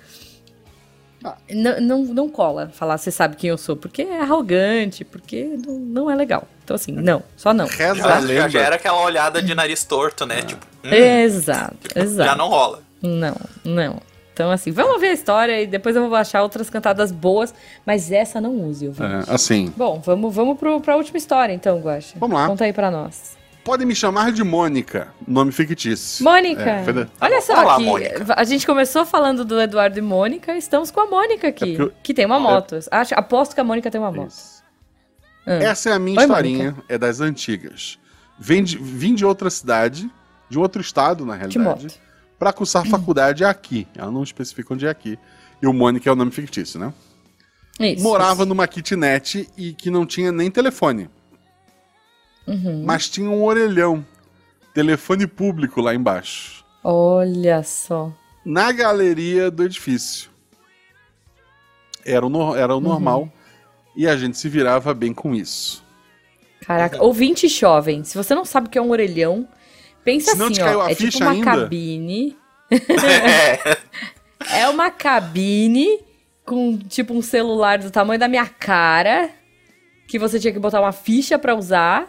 [1.24, 1.36] Ah.
[1.52, 5.74] Não, não, não cola falar você sabe quem eu sou, porque é arrogante, porque não,
[5.80, 6.48] não é legal.
[6.64, 7.66] Então, assim, não, só não.
[7.68, 8.50] Reza Já, já, lenda.
[8.50, 10.42] já era aquela olhada de nariz torto, né?
[10.42, 12.30] Tipo, hum, Exato, exato.
[12.30, 12.82] já não rola.
[13.02, 14.00] Não, não.
[14.34, 17.54] Então, assim, vamos ver a história e depois eu vou achar outras cantadas boas,
[17.86, 19.30] mas essa não use, ouvinte.
[19.30, 19.72] É, assim.
[19.76, 22.16] Bom, vamos, vamos pro, pra última história, então, Guaxa.
[22.18, 22.48] Vamos lá.
[22.48, 23.38] Conta aí pra nós.
[23.64, 26.24] Podem me chamar de Mônica, nome fictício.
[26.24, 26.62] Mônica!
[26.64, 28.34] É, foi Olha só, Olá, Mônica.
[28.36, 31.94] a gente começou falando do Eduardo e Mônica, estamos com a Mônica aqui, É eu-
[32.02, 32.80] que tem uma moto.
[32.90, 34.30] Acho, aposto que a Mônica tem uma moto.
[34.30, 34.64] Isso.
[35.46, 35.54] Ah.
[35.54, 38.00] Essa é a minha Oi, historinha, é das antigas.
[38.40, 40.10] Vem de, vim de outra cidade,
[40.50, 42.02] de outro estado, na De realidade,
[42.40, 43.88] pra cursar faculdade aqui.
[43.96, 45.20] Ela não especifica onde é aqui.
[45.62, 46.92] E o Mônica é o nome fictício, né?
[47.80, 48.02] Isso.
[48.04, 51.08] Morava numa kitnet e que não tinha nem telefone.
[52.48, 52.84] Uhum.
[52.86, 54.06] Mas tinha um orelhão.
[54.74, 56.64] Telefone público lá embaixo.
[56.84, 58.12] Olha só.
[58.46, 60.30] Na galeria do edifício.
[62.06, 62.82] Era o, no- era o Uhum.
[62.84, 63.30] normal.
[63.96, 65.84] E a gente se virava bem com isso.
[66.66, 69.48] Caraca, ouvinte jovem, se você não sabe o que é um orelhão,
[70.04, 71.46] pensa Se não assim, ó, é tipo uma ainda?
[71.46, 72.38] cabine,
[72.72, 73.78] É,
[74.62, 76.00] é uma cabine
[76.46, 79.30] com tipo um celular do tamanho da minha cara,
[80.08, 82.08] que você tinha que botar uma ficha pra usar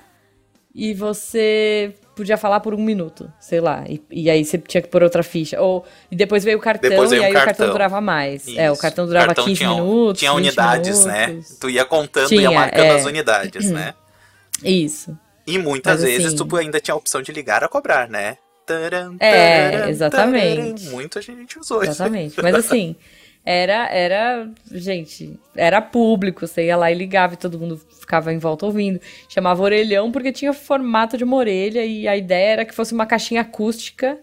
[0.74, 4.88] e você podia falar por um minuto, sei lá, e, e aí você tinha que
[4.88, 7.70] pôr outra ficha, ou e depois veio o cartão veio e aí o cartão cartão.
[7.72, 8.46] durava mais.
[8.56, 8.82] É, o Isso.
[8.82, 11.26] cartão durava Cartão 15 tinha, minutos, Tinha 20 unidades, né?
[11.28, 11.56] minutos.
[11.58, 12.90] Tu ia contando e Tinha, ia marcando é.
[12.94, 13.94] as unidades, né?
[14.62, 15.18] Isso.
[15.46, 18.36] E muitas Mas, vezes assim- tu ainda tinha a opção de ligar a cobrar, né?
[18.64, 20.82] Taran, É, taran, exatamente.
[20.84, 20.92] taran.
[20.94, 21.92] Muita gente usou isso.
[21.92, 22.40] Exatamente.
[22.40, 22.94] Mas assim,
[23.44, 26.46] era, era, gente, era público.
[26.46, 29.00] Você ia lá e ligava e todo mundo ficava em volta ouvindo.
[29.28, 33.06] Chamava orelhão porque tinha formato de uma orelha e a ideia era que fosse uma
[33.06, 34.18] caixinha acústica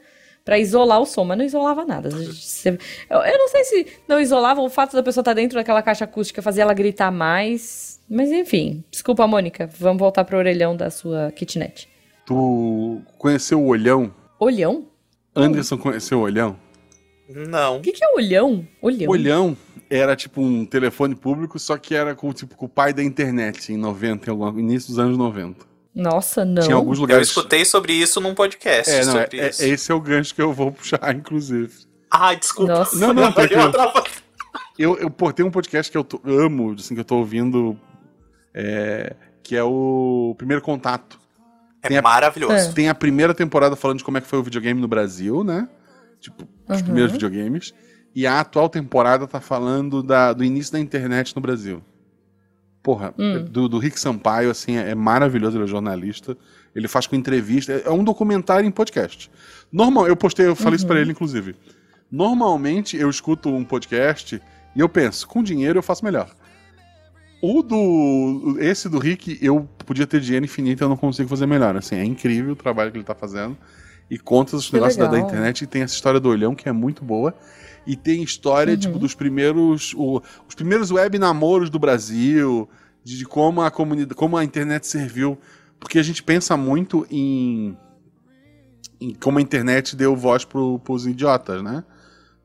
[0.46, 2.10] pra isolar o som, mas não isolava nada.
[2.10, 6.06] Eu, eu não sei se não isolava o fato da pessoa estar dentro daquela caixa
[6.06, 8.00] acústica fazia ela gritar mais.
[8.10, 9.70] Mas enfim, desculpa, Mônica.
[9.78, 11.88] Vamos voltar pro orelhão da sua kitnet.
[12.26, 14.14] Tu conheceu o Olhão?
[14.40, 14.88] Olhão?
[15.36, 16.58] Anderson conheceu o Olhão?
[17.30, 17.78] Não.
[17.78, 18.68] O que, que é olhão?
[18.82, 19.12] Olhão.
[19.12, 19.58] Olhão
[19.90, 23.72] era tipo um telefone público, só que era com, tipo, com o pai da internet
[23.72, 25.66] em 90, em algum- início dos anos 90.
[25.96, 26.62] Nossa, não.
[26.62, 27.28] Tinha alguns Eu lugares.
[27.28, 28.92] escutei sobre isso num podcast.
[28.92, 29.64] É, não, é, sobre é- isso.
[29.64, 31.72] esse é o gancho que eu vou puxar, inclusive.
[32.12, 32.74] Ai, desculpa.
[32.74, 32.96] Nossa.
[32.98, 34.12] Não, não, eu atrapalhei.
[34.78, 37.78] Eu, eu pô, tem um podcast que eu tô- amo, assim, que eu tô ouvindo,
[38.54, 41.20] é, que é o Primeiro Contato.
[41.82, 42.74] Tem É a- maravilhoso.
[42.74, 45.68] Tem a primeira temporada falando de como é que foi o videogame no Brasil, né?
[46.20, 46.84] Tipo, os Uhum.
[46.84, 47.74] primeiros videogames.
[48.16, 51.82] E a atual temporada tá falando da- do início da internet no Brasil.
[52.82, 53.44] Porra, Hum.
[53.46, 56.38] do, do Rick Sampaio, assim, é maravilhoso, ele é jornalista.
[56.76, 57.74] Ele faz com entrevista.
[57.74, 59.30] É um documentário em podcast.
[59.72, 60.90] Normal, eu postei, eu falei isso Uhum.
[60.90, 61.56] pra ele, inclusive.
[62.12, 64.42] Normalmente eu escuto um podcast
[64.76, 66.30] e eu penso, com dinheiro eu faço melhor.
[67.42, 68.58] O do.
[68.60, 71.76] Esse do Rick, eu podia ter dinheiro infinito, eu não consigo fazer melhor.
[71.78, 73.58] Assim, é incrível o trabalho que ele tá fazendo.
[74.10, 75.62] E conta os negócios da, da internet.
[75.64, 77.34] E tem essa história do olhão, que é muito boa.
[77.86, 78.80] E tem história, Uhum.
[78.80, 79.94] tipo, dos primeiros.
[79.96, 82.68] o- os primeiros web namoros do Brasil,
[83.04, 84.16] de, de como a comunidade.
[84.16, 85.38] como a internet serviu.
[85.80, 87.78] Porque a gente pensa muito em.
[89.00, 91.84] em como a internet deu voz pro, pros idiotas, né?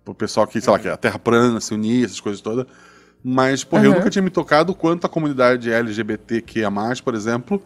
[0.04, 2.66] Pro pessoal que, sei lá, que a Terra plana se unir, essas coisas todas.
[3.22, 3.96] Mas, porra, eu Uhum.
[3.96, 6.70] nunca tinha me tocado quanto a comunidade LGBTQIA,
[7.02, 7.60] por exemplo,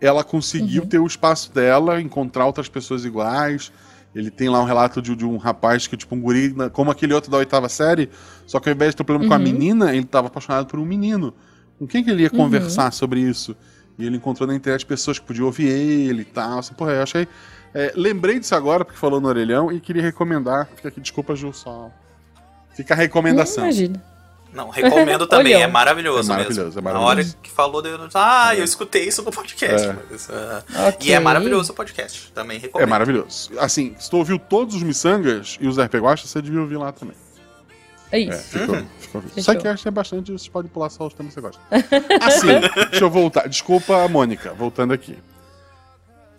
[0.00, 3.70] ela conseguiu ter o espaço dela, encontrar outras pessoas iguais.
[4.14, 6.90] Ele tem lá um relato de, de um rapaz que, tipo, um guri, na- como
[6.90, 8.08] aquele outro da oitava série,
[8.46, 9.42] só que ao invés de ter um problema com a Uhum.
[9.52, 11.32] menina, ele tava apaixonado por um menino.
[11.78, 13.54] Com quem que ele ia conversar sobre isso?
[13.98, 16.58] E ele encontrou na internet pessoas que podiam ouvir ele e tal.
[16.58, 17.28] Assim, porra, eu achei.
[17.72, 20.68] é, lembrei disso agora, porque falou no orelhão, e queria recomendar.
[20.74, 21.90] Fica aqui, desculpa, Ju, só.
[22.74, 23.64] Fica a recomendação.
[23.64, 24.02] Imagina.
[24.52, 25.62] Não, recomendo também, Olhão.
[25.62, 26.78] é maravilhoso, É maravilhoso, mesmo.
[26.80, 27.30] é Na maravilhoso.
[27.30, 29.86] hora que falou, eu, ah, eu escutei isso no podcast.
[29.88, 29.96] É.
[30.10, 31.08] mas, ah, Ok.
[31.08, 32.88] E é maravilhoso o podcast, também É recomendo.
[32.88, 33.50] maravilhoso.
[33.58, 36.90] Assim, se tu ouviu todos os miçangas e os RP Guacha, você devia ouvir lá
[36.92, 37.14] também.
[38.12, 38.58] É É, isso.
[38.58, 38.74] ficou.
[38.74, 38.86] Uhum.
[38.98, 39.22] ficou.
[39.86, 41.62] É bastante, você pode pular só os temas que você gosta.
[42.20, 42.48] Assim,
[42.90, 43.48] deixa eu voltar.
[43.48, 45.16] Desculpa, Mônica, voltando aqui.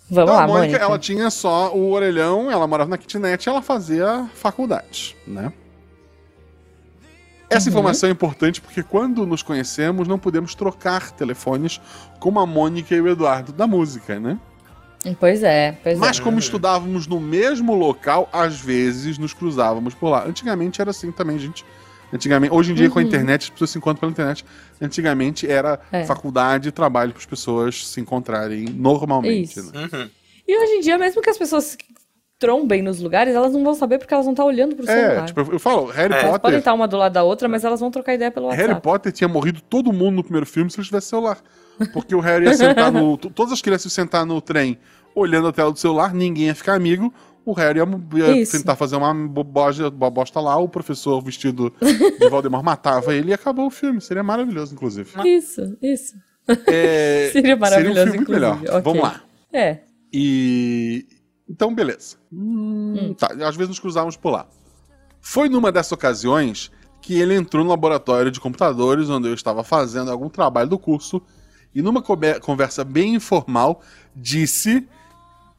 [0.09, 0.83] Vamos Então, lá, a Mônica, Mônica.
[0.83, 5.53] ela tinha só o orelhão, ela morava na kitnet e ela fazia faculdade, né?
[7.51, 7.73] Essa Uhum.
[7.73, 11.81] informação é importante porque quando nos conhecemos, não podemos trocar telefones
[12.19, 14.39] como a Mônica e o Eduardo da música, né?
[15.19, 16.21] Pois é, pois Mas é.
[16.21, 20.25] como estudávamos no mesmo local, às vezes nos cruzávamos por lá.
[20.27, 21.65] Antigamente era assim também, gente.
[22.13, 23.07] Antigamente, hoje em dia com a Uhum.
[23.07, 24.45] internet, as pessoas se encontram pela internet.
[24.79, 26.05] Antigamente era É.
[26.05, 29.59] faculdade e trabalho para as pessoas se encontrarem normalmente.
[29.59, 29.71] Isso.
[29.73, 29.89] né?
[29.91, 30.09] Uhum.
[30.47, 31.77] E hoje em dia, mesmo que as pessoas
[32.41, 35.25] trombem nos lugares, elas não vão saber porque elas vão estar olhando pro É, celular.
[35.27, 36.17] tipo, eu falo, Harry É.
[36.17, 36.57] Elas podem Potter.
[36.59, 38.67] estar uma do lado da outra, mas elas vão trocar ideia pelo WhatsApp.
[38.67, 41.37] Harry Potter tinha morrido todo mundo no primeiro filme se ele tivesse celular.
[41.93, 43.15] Porque o Harry ia sentar no.
[43.31, 44.77] Todas as crianças iam sentar no trem
[45.15, 47.13] olhando a tela do celular, ninguém ia ficar amigo.
[47.45, 51.73] O Harry ia, ia tentar fazer uma boboja, bobosta lá, o professor vestido
[52.19, 53.99] de Voldemort matava ele e acabou o filme.
[54.01, 55.09] Seria maravilhoso, inclusive.
[55.27, 56.13] Isso, isso.
[56.67, 58.61] É, Seria maravilhoso, seria um filme muito inclusive.
[58.61, 58.77] melhor.
[58.77, 58.81] Ok.
[58.83, 59.21] Vamos lá.
[59.51, 59.77] É.
[60.13, 61.05] E.
[61.51, 62.15] Então, beleza.
[62.31, 64.47] Hum, Tá, às vezes nos cruzávamos por lá.
[65.19, 66.71] Foi numa dessas ocasiões
[67.01, 71.21] que ele entrou no laboratório de computadores, onde eu estava fazendo algum trabalho do curso,
[71.75, 73.81] e numa conversa bem informal,
[74.15, 74.87] disse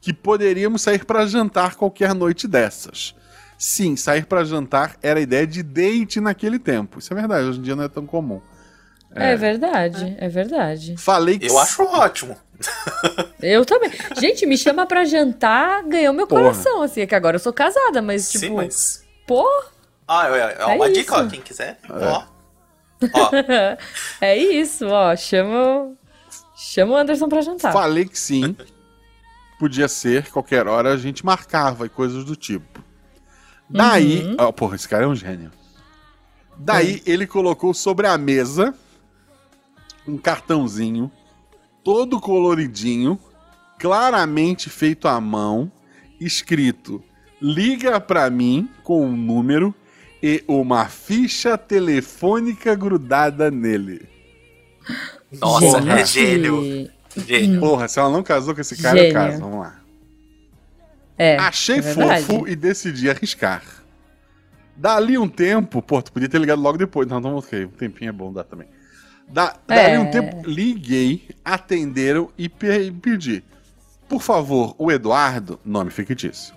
[0.01, 3.13] que poderíamos sair para jantar qualquer noite dessas.
[3.57, 6.99] Sim, sair para jantar era a ideia de date naquele tempo.
[6.99, 8.41] Isso é verdade, hoje em dia não é tão comum.
[9.15, 10.95] É, verdade, é verdade.
[10.97, 12.35] Falei que Eu acho ótimo.
[13.41, 13.91] Eu também.
[14.19, 16.41] Gente, me chama pra jantar, ganhou meu Porra.
[16.43, 19.03] coração, assim, é que agora eu sou casada, mas tipo, Sim, mas.
[19.27, 19.45] pô,
[20.07, 21.21] Ah, é, é uma É dica, ó.
[21.21, 21.29] isso.
[21.29, 21.79] Quem quiser.
[21.89, 22.23] Ó.
[23.13, 23.29] Ó,
[24.21, 25.91] é isso, ó, chama
[26.55, 27.73] chama o Anderson pra jantar.
[27.73, 28.55] Falei que sim.
[29.59, 32.81] Podia ser, qualquer hora a gente marcava e coisas do tipo.
[33.69, 34.23] Daí.
[34.25, 34.35] Uhum.
[34.39, 35.51] ó, porra, esse cara é um gênio.
[36.57, 38.73] Daí ele colocou sobre a mesa
[40.07, 41.11] um cartãozinho,
[41.83, 43.19] todo coloridinho,
[43.79, 45.71] claramente feito à mão,
[46.19, 47.03] escrito:
[47.41, 49.73] liga pra mim com um número
[50.21, 54.07] e uma ficha telefônica grudada nele.
[55.39, 55.89] nossa, Gente.
[55.89, 56.89] é gênio.
[57.15, 57.59] Gênio.
[57.59, 59.13] Porra, se ela não casou com esse cara, eu Gênio.
[59.13, 59.39] caso.
[59.39, 59.79] Vamos lá.
[61.17, 61.37] É.
[61.37, 63.63] Achei é fofo e decidi arriscar.
[64.75, 67.07] Dali um tempo, pô, tu podia ter ligado logo depois.
[67.07, 68.67] Não, não, ok, um tempinho é bom dar também.
[69.33, 69.97] Da, É.
[69.97, 73.43] Um tempo, liguei, atenderam e pe- pedi.
[74.07, 76.53] Por favor, o Eduardo, nome fictício.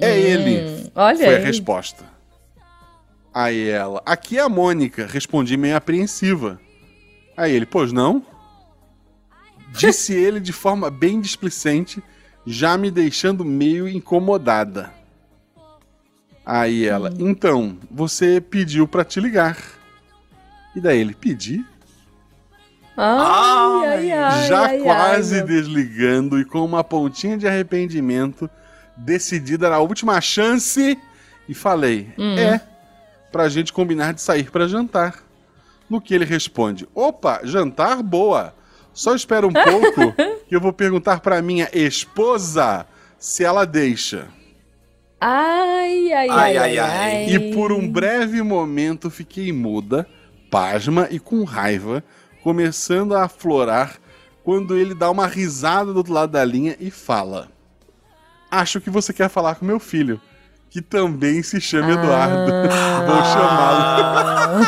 [0.00, 0.60] É ele.
[0.86, 1.44] Hum, Olha Foi a aí.
[1.44, 2.04] resposta.
[3.32, 6.60] Aí ela, aqui é a Mônica, respondi meio apreensiva.
[7.36, 8.26] Aí ele, pois não?
[9.70, 12.02] Disse ele de forma bem displicente,
[12.44, 14.92] já me deixando meio incomodada.
[16.44, 17.30] Aí ela, Hum.
[17.30, 19.56] então, você pediu pra te ligar.
[20.74, 21.64] E daí ele, pedi?
[22.96, 28.48] Ai, ai, ai, já ai, quase ai, desligando e com uma pontinha de arrependimento,
[28.96, 30.98] decidida na última chance,
[31.48, 32.36] e falei: Hum.
[32.38, 32.60] É,
[33.30, 35.22] pra gente combinar de sair pra jantar.
[35.88, 38.54] No que ele responde: Opa, jantar boa.
[38.92, 40.12] Só espera um pouco
[40.46, 42.86] que eu vou perguntar pra minha esposa
[43.18, 44.28] se ela deixa.
[45.18, 46.78] Ai, Ai, ai, ai, ai.
[46.78, 47.30] ai.
[47.30, 50.06] E por um breve momento fiquei muda,
[50.52, 52.04] pasma e com raiva,
[52.42, 53.94] começando a aflorar
[54.44, 57.48] quando ele dá uma risada do outro lado da linha e fala:
[58.50, 60.20] Acho que você quer falar com meu filho,
[60.68, 62.52] que também se chama Eduardo.
[63.08, 64.62] Vou chamá-lo.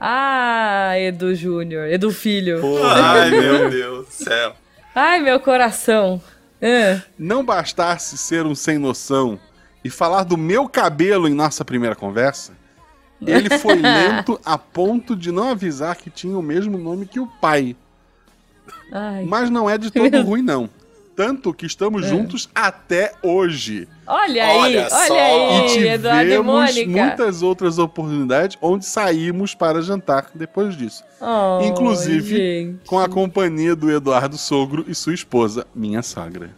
[0.00, 2.60] Ah, Edu Júnior, Edu Filho.
[2.86, 4.54] Ai, meu Deus do céu.
[4.94, 6.22] Ai, meu coração.
[6.62, 9.40] Ah, Não bastasse ser um sem noção
[9.84, 12.52] e falar do meu cabelo em nossa primeira conversa,
[13.20, 17.26] ele foi lento a ponto de não avisar que tinha o mesmo nome que o
[17.26, 17.74] pai.
[18.92, 19.24] ai.
[19.24, 20.68] Mas não é de todo ruim, não.
[21.16, 22.08] Tanto que estamos É.
[22.10, 23.88] juntos até hoje.
[24.06, 26.90] Olha aí, Olha aí, E Eduardo e tivemos Mônica.
[26.90, 31.02] muitas outras oportunidades onde saímos para jantar depois disso.
[31.20, 32.86] Oh, Inclusive, gente.
[32.86, 36.50] Com a companhia do Eduardo Sogro e sua esposa, minha sogra.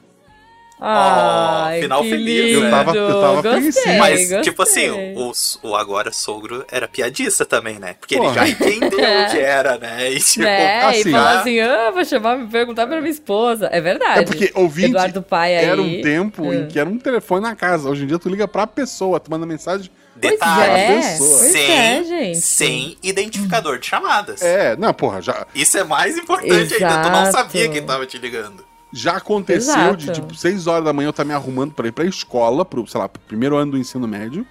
[0.83, 2.61] Ai, final que feliz, lindo.
[2.61, 2.66] né?
[2.66, 3.99] Eu tava- eu tava gostei.
[3.99, 4.41] Mas, gostei.
[4.43, 7.95] tipo assim, o, o agora sogro era piadista também, né?
[8.01, 10.11] Porque ele já entendeu o que era, né?
[10.11, 11.41] E tipo, É, assim, e falou ah.
[11.41, 13.68] assim, ah, vou chamar, me perguntar pra minha esposa.
[13.70, 14.20] É verdade.
[14.20, 15.64] É porque ouvinte Eduardo Pai aí.
[15.64, 16.57] era um tempo É.
[16.57, 17.89] em que era um telefone na casa.
[17.89, 19.91] Hoje em dia tu liga pra pessoa, tu manda mensagem.
[20.20, 21.39] Pois detalhe, é, pessoa.
[21.39, 22.41] pois sem, é, gente.
[22.43, 24.43] sem identificador de chamadas.
[24.43, 27.03] É, não, porra, já, Isso é mais importante ainda.
[27.03, 27.33] Tu não Exato.
[27.33, 28.62] sabia quem tava te ligando.
[28.93, 30.20] Já aconteceu de, Exato.
[30.20, 33.01] tipo, 6 horas da manhã eu estar me arrumando pra ir pra escola, pro, sei
[33.01, 34.47] lá, pro primeiro ano do ensino médio,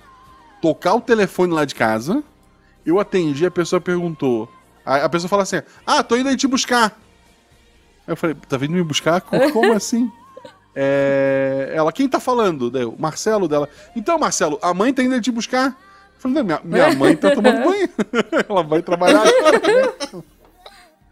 [0.61, 2.23] tocar o telefone lá de casa,
[2.85, 4.49] eu atendi, a pessoa perguntou.
[4.85, 6.97] A, a pessoa fala assim: Ah, tô indo aí te buscar.
[8.07, 9.21] Aí eu falei, tá vindo me buscar?
[9.21, 10.09] Co- Como assim?
[10.73, 12.71] É, ela, quem tá falando?
[12.71, 13.67] Daí, Marcelo dela.
[13.95, 15.67] Então, Marcelo, a mãe tá indo aí te buscar?
[16.15, 17.89] Eu falei, minha, minha mãe tá tomando banho.
[18.49, 19.59] ela vai trabalhar agora.
[20.13, 20.23] né?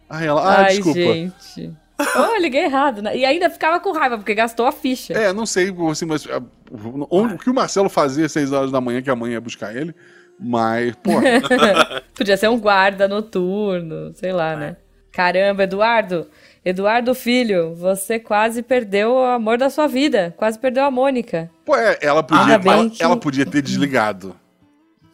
[0.09, 0.99] Aí ela, ah, Ai, desculpa.
[0.99, 1.73] gente.
[1.99, 3.01] Oh, eu liguei errado.
[3.01, 3.15] né?
[3.17, 5.13] E ainda ficava com raiva, porque gastou a ficha.
[5.13, 6.41] É, não sei assim, mas, ah,
[7.09, 9.41] onde- o que o Marcelo fazia às 6 horas da manhã, que a mãe ia
[9.41, 9.93] buscar ele.
[10.39, 11.11] Mas, pô,
[12.15, 14.77] Podia ser um guarda noturno, sei lá, né?
[15.11, 16.27] Caramba, Eduardo.
[16.63, 20.35] Eduardo Filho, você quase perdeu o amor da sua vida.
[20.37, 21.49] Quase perdeu a Mônica.
[21.65, 24.35] pô, é, ela, podia, bem ela, que- ela podia ter desligado.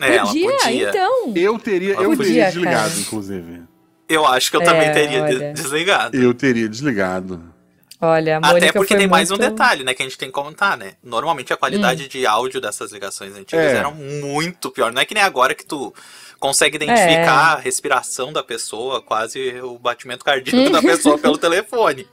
[0.02, 0.90] É, ela podia, podia.
[0.90, 1.34] então.
[1.36, 3.00] Eu teria, eu Podia, teria desligado, cara.
[3.00, 3.62] inclusive.
[4.08, 5.54] Eu acho que eu também É, teria de- olha.
[5.54, 6.16] desligado.
[6.18, 7.54] Eu teria desligado.
[8.02, 10.34] Olha, Até porque foi tem mais um muito- detalhe, né, que a gente tem que
[10.34, 10.96] comentar, né?
[11.02, 13.78] Normalmente a qualidade de áudio dessas ligações antigas É.
[13.78, 14.92] era muito pior.
[14.92, 15.94] Não é que nem agora que tu
[16.38, 22.06] consegue identificar a respiração da pessoa, quase o batimento cardíaco da pessoa pelo telefone.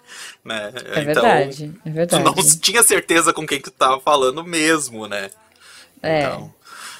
[0.44, 0.70] Né?
[0.94, 2.22] É verdade, é verdade.
[2.22, 5.28] Tu não tinha certeza com quem tu tava falando mesmo, né?
[6.00, 6.22] É.
[6.22, 6.54] Então,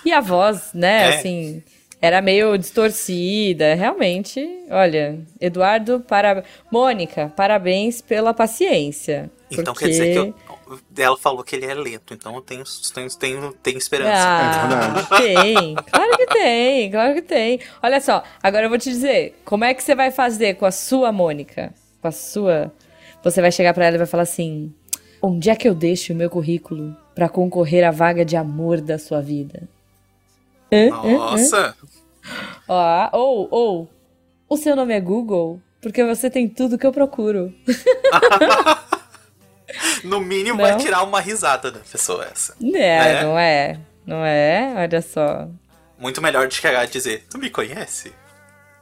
[0.05, 1.19] e a voz, né, é.
[1.19, 1.63] assim,
[2.01, 4.41] era meio distorcida, realmente.
[4.71, 9.31] Olha, Eduardo, para Mônica, parabéns pela paciência.
[9.51, 9.87] Então porque...
[9.87, 10.35] quer dizer que eu,
[10.97, 12.63] ela falou que ele é lento, então eu tenho,
[12.95, 14.13] tenho, tenho, tenho esperança.
[14.15, 17.61] Ah, é tem, claro que tem, claro que tem.
[17.83, 20.71] Olha só, agora eu vou te dizer, como é que você vai fazer com a
[20.71, 21.75] sua Mônica?
[22.01, 22.73] Com a sua.
[23.25, 24.73] Você vai chegar para ela e vai falar assim:
[25.21, 28.99] onde é que eu deixo o meu currículo para concorrer à vaga de amor da
[28.99, 29.69] sua vida?
[30.91, 31.75] Nossa!
[32.69, 33.91] Ó, ou, ou,
[34.49, 35.61] o seu nome é Google?
[35.81, 37.53] Porque você tem tudo que eu procuro.
[40.05, 40.65] no mínimo não.
[40.65, 42.55] vai tirar uma risada da pessoa essa.
[42.63, 43.23] É, né?
[43.23, 43.79] não é?
[44.07, 44.73] Não é?
[44.77, 45.49] Olha só.
[45.99, 48.13] Muito melhor de chegar e dizer, tu me conhece?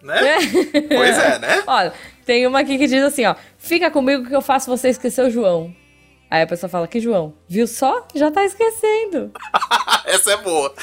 [0.02, 0.18] Né?
[0.18, 0.80] É.
[0.82, 1.62] pois é, né?
[1.66, 1.92] Olha,
[2.24, 3.34] tem uma aqui que diz assim, ó.
[3.58, 5.74] Fica comigo que eu faço você esquecer o João.
[6.30, 7.34] Aí a pessoa fala, que João?
[7.48, 8.06] Viu só?
[8.14, 9.30] Já tá esquecendo.
[10.04, 10.74] Essa é boa.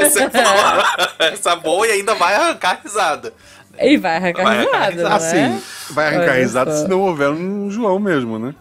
[0.00, 1.08] Essa é boa.
[1.32, 3.32] Essa é boa e ainda vai arrancar risada.
[3.78, 5.14] E vai arrancar vai risada, arrancar risada.
[5.14, 6.82] Assim, vai arrancar Olha risada só.
[6.82, 8.54] se não houver um João mesmo, né?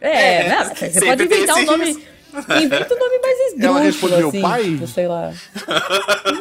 [0.00, 1.84] É, é não, você pode inventar um nome...
[1.86, 2.02] Risco.
[2.60, 4.64] Inventa um nome mais esdrúxulo, Ela respondeu assim, pai?
[4.64, 5.32] Tipo, sei lá.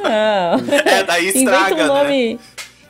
[0.04, 0.76] Não.
[0.86, 2.34] É, daí estraga, Inventa um nome...
[2.34, 2.40] Né?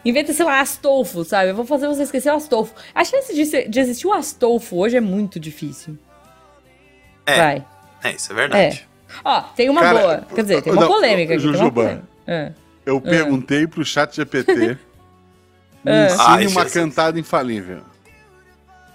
[0.06, 1.50] Inventa, sei lá, Astolfo, sabe?
[1.50, 2.76] Eu vou fazer você esquecer o Astolfo.
[2.94, 5.98] A chance de, ser, de existir o Astolfo hoje é muito difícil.
[7.26, 7.38] É.
[7.38, 7.66] Vai.
[8.04, 8.88] É, isso é verdade.
[8.92, 8.96] É.
[9.24, 10.28] Ó, tem uma Cara, boa.
[10.36, 11.42] Quer dizer, tem uma não, polêmica aqui.
[11.42, 12.08] Jujuba, uma polêmica.
[12.28, 12.52] É.
[12.86, 13.10] eu é.
[13.10, 14.54] perguntei pro chat GPT
[15.84, 16.08] me é.
[16.08, 17.80] ensine Ai, uma cantada infalível.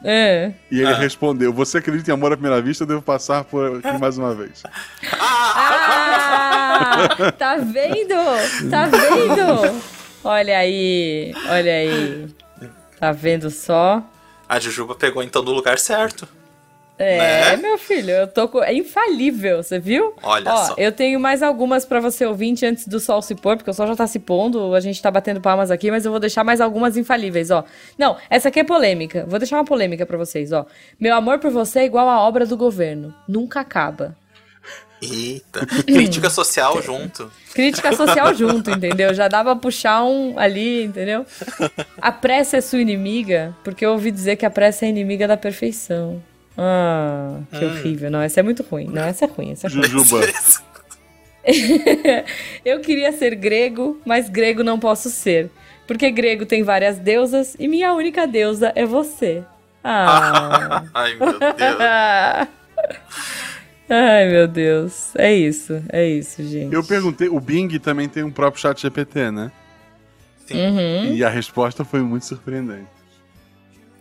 [0.03, 0.53] É.
[0.71, 0.97] E ele ah.
[0.97, 2.85] respondeu: Você acredita em amor à primeira vista?
[2.85, 4.63] Eu devo passar por aqui mais uma vez.
[5.13, 7.09] Ah!
[7.39, 8.15] tá vendo?
[8.71, 9.81] Tá vendo?
[10.25, 12.29] Olha aí, olha aí.
[12.99, 14.03] Tá vendo só?
[14.49, 16.27] A Jujuba pegou então no lugar certo.
[17.03, 17.57] É, né?
[17.57, 18.63] meu filho, eu tô com...
[18.63, 20.13] É infalível, você viu?
[20.23, 20.75] Olha Ó, só.
[20.77, 23.87] Eu tenho mais algumas para você ouvinte antes do sol se pôr, porque o sol
[23.87, 26.61] já tá se pondo, a gente tá batendo palmas aqui, mas eu vou deixar mais
[26.61, 27.65] algumas infalíveis, ó.
[27.97, 29.25] Não, essa aqui é polêmica.
[29.27, 30.67] Vou deixar uma polêmica para vocês, ó.
[30.99, 33.15] Meu amor por você é igual a obra do governo.
[33.27, 34.15] Nunca acaba.
[35.03, 37.31] Eita, crítica social junto.
[37.55, 39.15] Crítica social junto, entendeu?
[39.15, 41.25] Já dava pra puxar um ali, entendeu?
[42.01, 45.37] A pressa é sua inimiga, porque eu ouvi dizer que a pressa é inimiga da
[45.37, 46.23] perfeição.
[46.57, 47.69] Ah, que hum.
[47.69, 48.11] horrível.
[48.11, 48.87] Não, essa é muito ruim.
[48.87, 49.53] Não, essa é ruim.
[49.53, 49.85] Essa é ruim.
[49.85, 50.27] Jujuba.
[52.65, 55.51] eu queria ser grego, mas grego não posso ser.
[55.87, 59.43] Porque grego tem várias deusas e minha única deusa é você.
[59.83, 60.85] Ah.
[60.95, 61.79] Ai, meu Deus.
[63.89, 65.17] Ai, meu Deus.
[65.17, 66.73] É isso, é isso, gente.
[66.73, 69.51] Eu perguntei, o Bing também tem um próprio chat GPT, né?
[70.47, 70.65] Sim.
[70.65, 71.15] Uhum.
[71.15, 72.87] E a resposta foi muito surpreendente.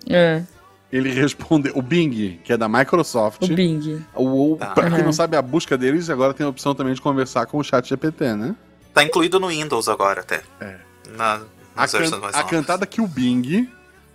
[0.08, 0.43] É.
[0.92, 3.44] Ele respondeu, o Bing, que é da Microsoft.
[3.44, 4.04] O Bing.
[4.16, 4.68] O, o, tá.
[4.68, 7.60] Pra quem não sabe, a busca deles agora tem a opção também de conversar com
[7.60, 8.56] o chat GPT, né?
[8.94, 10.42] Tá incluído no Windows agora até.
[10.60, 10.78] É.
[11.16, 11.42] Na,
[11.76, 13.70] a, can, a cantada que o Bing,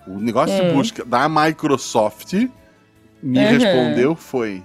[0.06, 0.74] o negócio de hum.
[0.74, 2.32] busca da Microsoft,
[3.22, 3.58] me uhum.
[3.58, 4.62] respondeu foi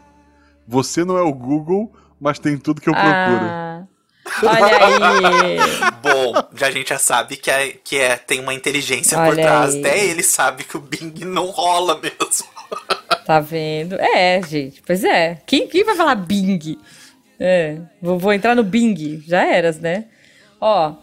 [0.68, 1.92] você não é o Google,
[2.22, 3.46] mas tem tudo que eu procuro.
[3.46, 3.86] Ah,
[4.44, 5.58] olha aí.
[6.34, 9.36] Bom, já a gente já sabe que, é, que é, tem uma inteligência olha por
[9.36, 9.76] trás.
[9.76, 9.80] Aí.
[9.80, 12.48] Até ele sabe que o Bing não rola mesmo.
[13.26, 13.96] Tá vendo?
[13.96, 14.82] É, gente.
[14.84, 15.40] Pois é.
[15.46, 16.80] Quem, quem vai falar Bing?
[17.40, 19.24] É, vou, vou entrar no Bing.
[19.28, 20.06] Já eras, né?
[20.60, 20.96] Ó.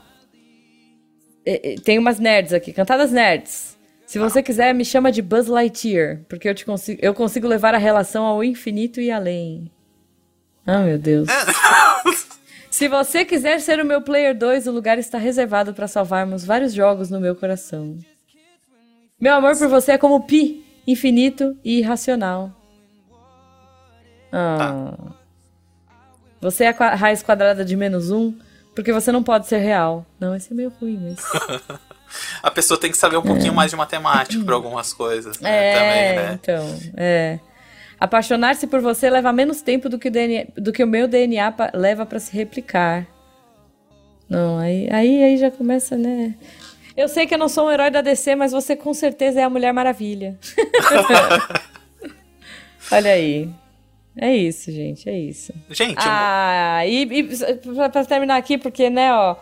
[1.85, 3.77] Tem umas nerds aqui, cantadas nerds.
[4.07, 7.75] Se você quiser, me chama de Buzz Lightyear, porque eu, te consigo, eu consigo levar
[7.75, 9.71] a relação ao infinito e além.
[10.67, 11.29] Ah, meu Deus.
[12.77, 16.75] Se você quiser ser o meu Player 2, o lugar está reservado para salvarmos vários
[16.75, 17.99] jogos no meu coração.
[19.19, 22.53] Meu amor por você é como pi, infinito e irracional.
[24.31, 24.93] Ah.
[24.95, 25.15] Tá.
[26.43, 28.39] Você é a raiz quadrada de menos um,
[28.75, 30.05] porque você não pode ser real.
[30.21, 31.25] Não, esse é meio ruim, mas.
[32.43, 35.41] a pessoa tem que saber um pouquinho mais de matemática para algumas coisas.
[35.41, 36.39] Né, é, também, né?
[36.43, 37.39] Então, é.
[37.99, 41.55] Apaixonar-se por você leva menos tempo do que o, DNA, do que o meu DNA
[41.73, 43.07] leva para se replicar.
[44.29, 46.35] Não, aí, aí, aí já começa, né?
[46.97, 49.45] Eu sei que eu não sou um herói da DC, mas você com certeza é
[49.45, 50.39] a Mulher Maravilha.
[52.91, 53.49] Olha aí.
[54.17, 55.53] É isso, gente, é isso.
[55.71, 57.13] Gente, ah, eu...
[57.13, 59.37] e, e pra terminar aqui, porque, né, ó.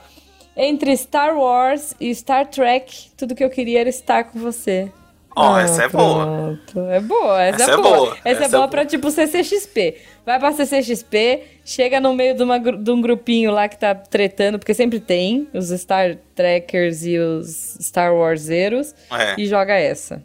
[0.56, 4.90] Entre Star Wars e Star Trek, tudo que eu queria era estar com você.
[5.36, 6.58] Ó, Ah, essa é boa.
[6.90, 7.96] É boa, essa, Essa é é boa.
[7.96, 8.68] boa, Essa, é essa é boa boa.
[8.68, 9.96] pra tipo CCXP.
[10.24, 14.58] Vai pra CCXP, chega no meio de, uma de um grupinho lá que tá tretando,
[14.58, 20.22] porque sempre tem os Star Trekkers e os Star Warseiros, É, e joga essa.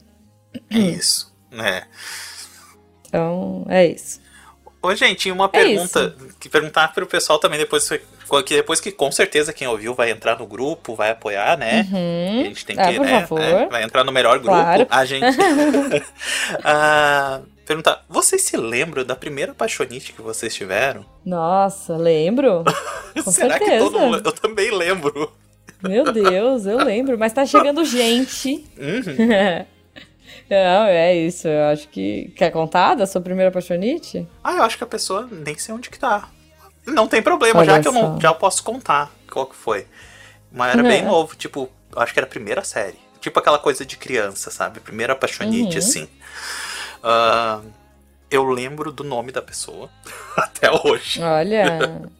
[0.69, 1.33] isso.
[1.51, 1.83] É.
[3.07, 4.21] Então, é isso.
[4.81, 7.87] Ô, gente, uma É pergunta que perguntar pro pessoal também depois
[8.45, 11.81] que depois que com certeza quem ouviu vai entrar no grupo, vai apoiar, né?
[11.81, 13.39] A gente tem que, Ah, por né, favor.
[13.39, 14.55] né, vai entrar no melhor grupo.
[14.55, 14.87] Claro.
[14.89, 15.25] A gente
[16.63, 21.05] Ah, perguntar, vocês se lembram da primeira paixonite que vocês tiveram?
[21.25, 22.63] Nossa, lembro?
[23.23, 23.71] Com Será certeza.
[23.71, 25.31] que todo mundo, eu também lembro.
[25.83, 27.17] Meu Deus, eu lembro.
[27.17, 28.65] Mas tá chegando gente.
[28.77, 29.65] Uhum.
[30.49, 31.47] Não, é isso.
[31.47, 32.31] Eu acho que.
[32.35, 34.27] Quer contar da sua primeira paixonite?
[34.43, 36.27] Ah, eu acho que a pessoa nem sei onde que tá.
[36.87, 38.19] Não tem problema, Olha já que eu não só.
[38.19, 39.85] já posso contar qual que foi.
[40.51, 41.07] Mas era bem Uhum.
[41.09, 42.97] novo, tipo, eu acho que era a primeira série.
[43.21, 44.79] Tipo aquela coisa de criança, sabe?
[44.79, 45.83] Primeira apaixonite, Uhum.
[45.83, 46.07] assim.
[47.03, 47.59] Ah,
[48.31, 49.89] eu lembro do nome da pessoa
[50.37, 51.21] até hoje.
[51.21, 52.01] Olha.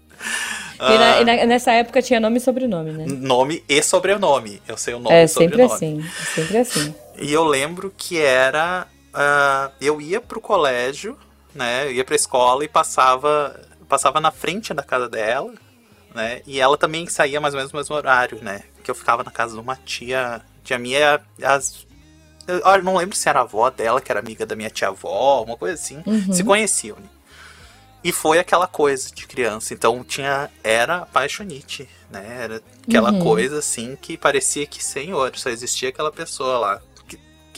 [0.82, 3.04] E, na- e na- nessa época tinha nome e sobrenome, né?
[3.06, 4.62] Nome e sobrenome.
[4.66, 5.74] Eu sei o nome É e sempre sobrenome.
[5.74, 6.10] assim.
[6.36, 6.96] Sempre assim.
[7.20, 8.88] E eu lembro que era.
[9.14, 11.18] ah, eu ia pro colégio,
[11.54, 11.86] né?
[11.88, 15.54] Eu ia pra escola e passava, passava na frente da casa dela,
[16.16, 16.42] né?
[16.48, 18.64] E ela também saía mais ou menos no mesmo horário, né?
[18.84, 20.42] Que eu ficava na casa de uma tia.
[20.64, 21.86] Tia minha, as.
[22.48, 25.56] Eu não lembro se era a avó dela, que era amiga da minha tia-avó, uma
[25.58, 26.02] coisa assim.
[26.06, 26.34] Uhum.
[26.34, 26.98] Se conheciam.
[26.98, 27.08] né?
[28.04, 29.74] E foi aquela coisa de criança.
[29.74, 30.50] Então tinha.
[30.64, 32.38] Era apaixonite, né?
[32.44, 33.20] Era aquela Uhum.
[33.20, 36.82] coisa assim que parecia que, senhor, só existia aquela pessoa lá.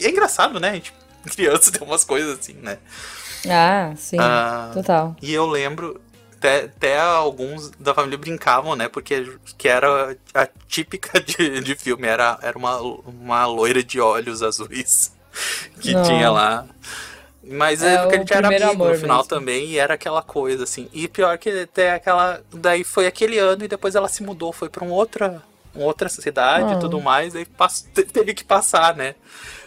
[0.00, 0.70] É engraçado, né?
[0.70, 0.92] A gente,
[1.34, 2.78] criança tem umas coisas assim, né?
[3.48, 4.16] Ah, sim.
[4.20, 5.16] Ah, Total.
[5.20, 6.00] E eu lembro.
[6.38, 8.88] Até, até alguns da família brincavam, né?
[8.88, 12.06] Porque que era a típica de, de filme.
[12.08, 15.12] Era, era uma, uma loira de olhos azuis
[15.80, 16.02] que Não.
[16.02, 16.66] tinha lá.
[17.44, 19.28] Mas É é, porque a gente era amigo no final mesmo.
[19.28, 20.88] também, e era aquela coisa, assim.
[20.92, 22.40] E pior que até aquela.
[22.52, 25.42] Daí foi aquele ano e depois ela se mudou, foi pra um outra,
[25.74, 26.76] uma outra cidade Ah.
[26.76, 29.14] e tudo mais, aí pass- te- teve que passar, né?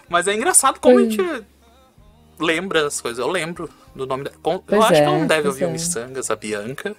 [0.10, 1.43] Mas é engraçado como a Pois- gente
[2.39, 3.20] lembra as coisas.
[3.20, 4.36] Eu lembro do nome dela.
[4.41, 5.72] Com- Eu Pois acho que é, ela não deve ouvir o é.
[5.72, 6.95] Missangas, a Bianca.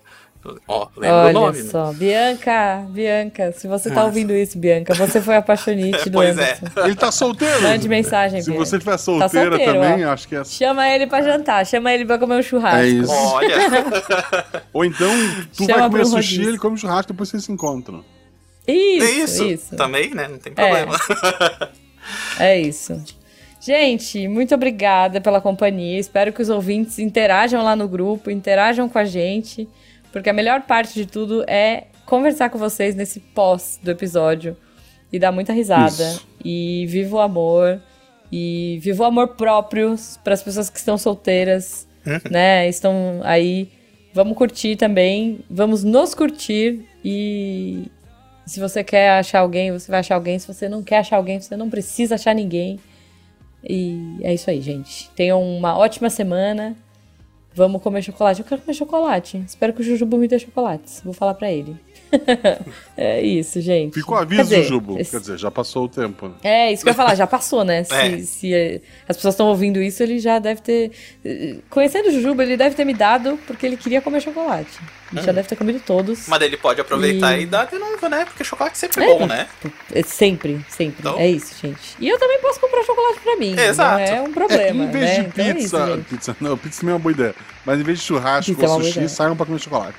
[0.69, 1.61] Ó, lembro Olha o nome.
[1.63, 1.71] né?
[1.71, 1.93] só.
[1.93, 6.39] Bianca, Bianca, se você tá Mas- ouvindo isso, Bianca, você foi a apaixonite do Pois
[6.39, 6.53] é.
[6.53, 6.81] Anderson.
[6.85, 7.63] Ele tá solteiro.
[7.63, 8.65] Mande mensagem, Se Bianca.
[8.65, 10.13] você estiver solteira solteiro, também, ó.
[10.13, 10.45] acho que é.
[10.45, 12.79] Chama ele pra jantar, chama ele pra comer um churrasco.
[12.79, 13.13] É isso.
[13.13, 13.57] Olha,
[14.73, 15.11] Ou então,
[15.57, 18.05] tu Chama vai comer um sushi e ele come churrasco, depois vocês se encontram.
[18.69, 19.45] Isso, é isso.
[19.45, 19.77] isso.
[19.77, 20.29] Também, né?
[20.29, 20.95] Não tem problema.
[20.95, 21.69] É
[22.61, 23.03] isso.
[23.61, 25.99] Gente, muito obrigada pela companhia.
[25.99, 29.69] Espero que os ouvintes interajam lá no grupo, interajam com a gente,
[30.13, 34.57] porque a melhor parte de tudo é conversar com vocês nesse pós do episódio
[35.13, 36.05] e dar muita risada.
[36.05, 36.27] Isso.
[36.45, 37.81] E viva o amor.
[38.31, 41.87] E viva o amor próprio para as pessoas que estão solteiras,
[42.31, 42.69] né?
[42.69, 43.69] Estão aí.
[44.13, 45.41] Vamos curtir também.
[45.51, 46.87] Vamos nos curtir.
[47.05, 47.91] E
[48.47, 50.39] se você quer achar alguém, você vai achar alguém.
[50.39, 52.79] Se você não quer achar alguém, você não precisa achar ninguém.
[53.63, 55.11] E é isso aí, gente.
[55.11, 56.77] Tenham uma ótima semana.
[57.53, 58.41] Vamos comer chocolate.
[58.41, 59.39] Eu quero comer chocolate.
[59.39, 61.01] Espero que o Jujubu me dê chocolates.
[61.05, 61.77] Vou falar pra ele.
[62.97, 63.95] é isso, gente.
[63.95, 64.99] Fica o aviso, Quer dizer, Jujubo.
[64.99, 66.29] esse- Quer dizer, já passou o tempo.
[66.29, 66.35] né?
[66.43, 67.85] É, isso que eu ia falar, já passou, né?
[67.85, 68.19] Se, É.
[68.19, 70.93] se, eh, as pessoas estão ouvindo isso, ele já deve ter.
[71.25, 74.71] eh, Conhecendo o Jujuba, ele deve ter me dado porque ele queria comer chocolate.
[75.13, 76.27] Ele já deve ter comido todos.
[76.27, 78.25] Mas ele pode aproveitar E- e, dar de novo, né?
[78.25, 79.47] Porque chocolate sempre é É, bom, né?
[79.95, 80.97] É Sempre, sempre.
[80.99, 81.97] Então- É isso, gente.
[82.01, 83.55] E eu também posso comprar chocolate pra mim.
[83.59, 83.99] Exato.
[84.01, 84.85] Não é um problema.
[84.85, 85.15] em vez né?
[85.15, 86.05] de Então é isso, pizza, gente.
[86.07, 86.37] pizza.
[86.41, 87.35] Não, pizza também é uma boa ideia.
[87.65, 89.97] Mas em vez de churrasco Pizza é ou sushi, saiam pra comer chocolate.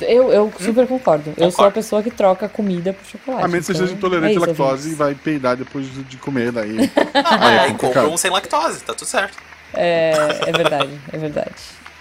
[0.00, 1.30] Eu, eu super concordo.
[1.30, 1.72] Eu sou a Concordo.
[1.74, 3.44] pessoa que troca comida por chocolate.
[3.44, 5.86] A menos que você então, seja intolerante é à isso, lactose e vai peidar depois
[6.06, 6.76] de comer daí.
[7.14, 7.78] Ah, é aí complicado.
[8.04, 9.38] compra um sem lactose, tá tudo certo.
[9.72, 10.12] É,
[10.46, 11.52] é verdade, é verdade.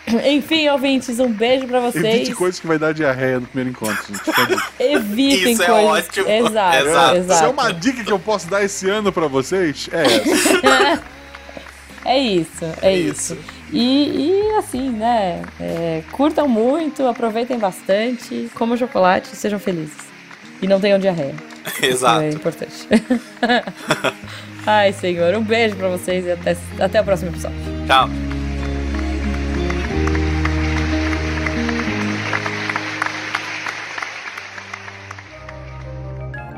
[0.29, 2.03] Enfim, ouvintes, um beijo pra vocês.
[2.05, 4.61] Evite coisas que vai dar diarreia no primeiro encontro, gente.
[4.79, 5.85] Evitem Isso é coisas.
[5.89, 6.29] ótimo.
[6.29, 7.15] Exato, Exato.
[7.17, 7.39] exato.
[7.39, 11.03] Se é uma dica que eu posso dar esse ano pra vocês, é essa.
[12.07, 13.35] É isso, é isso.
[13.71, 15.41] E, e, assim, né?
[15.59, 19.97] é, curtam muito, aproveitem bastante, comam chocolate e sejam felizes.
[20.61, 21.35] E não tenham diarreia.
[21.81, 22.21] Exato.
[22.21, 22.87] É importante.
[24.65, 27.57] Ai, senhor, um beijo pra vocês e até, até o próximo episódio.
[27.85, 28.09] Tchau.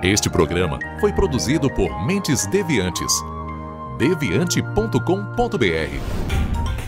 [0.03, 3.12] Este programa foi produzido por Mentes Deviantes.
[3.97, 6.47] deviante.com.br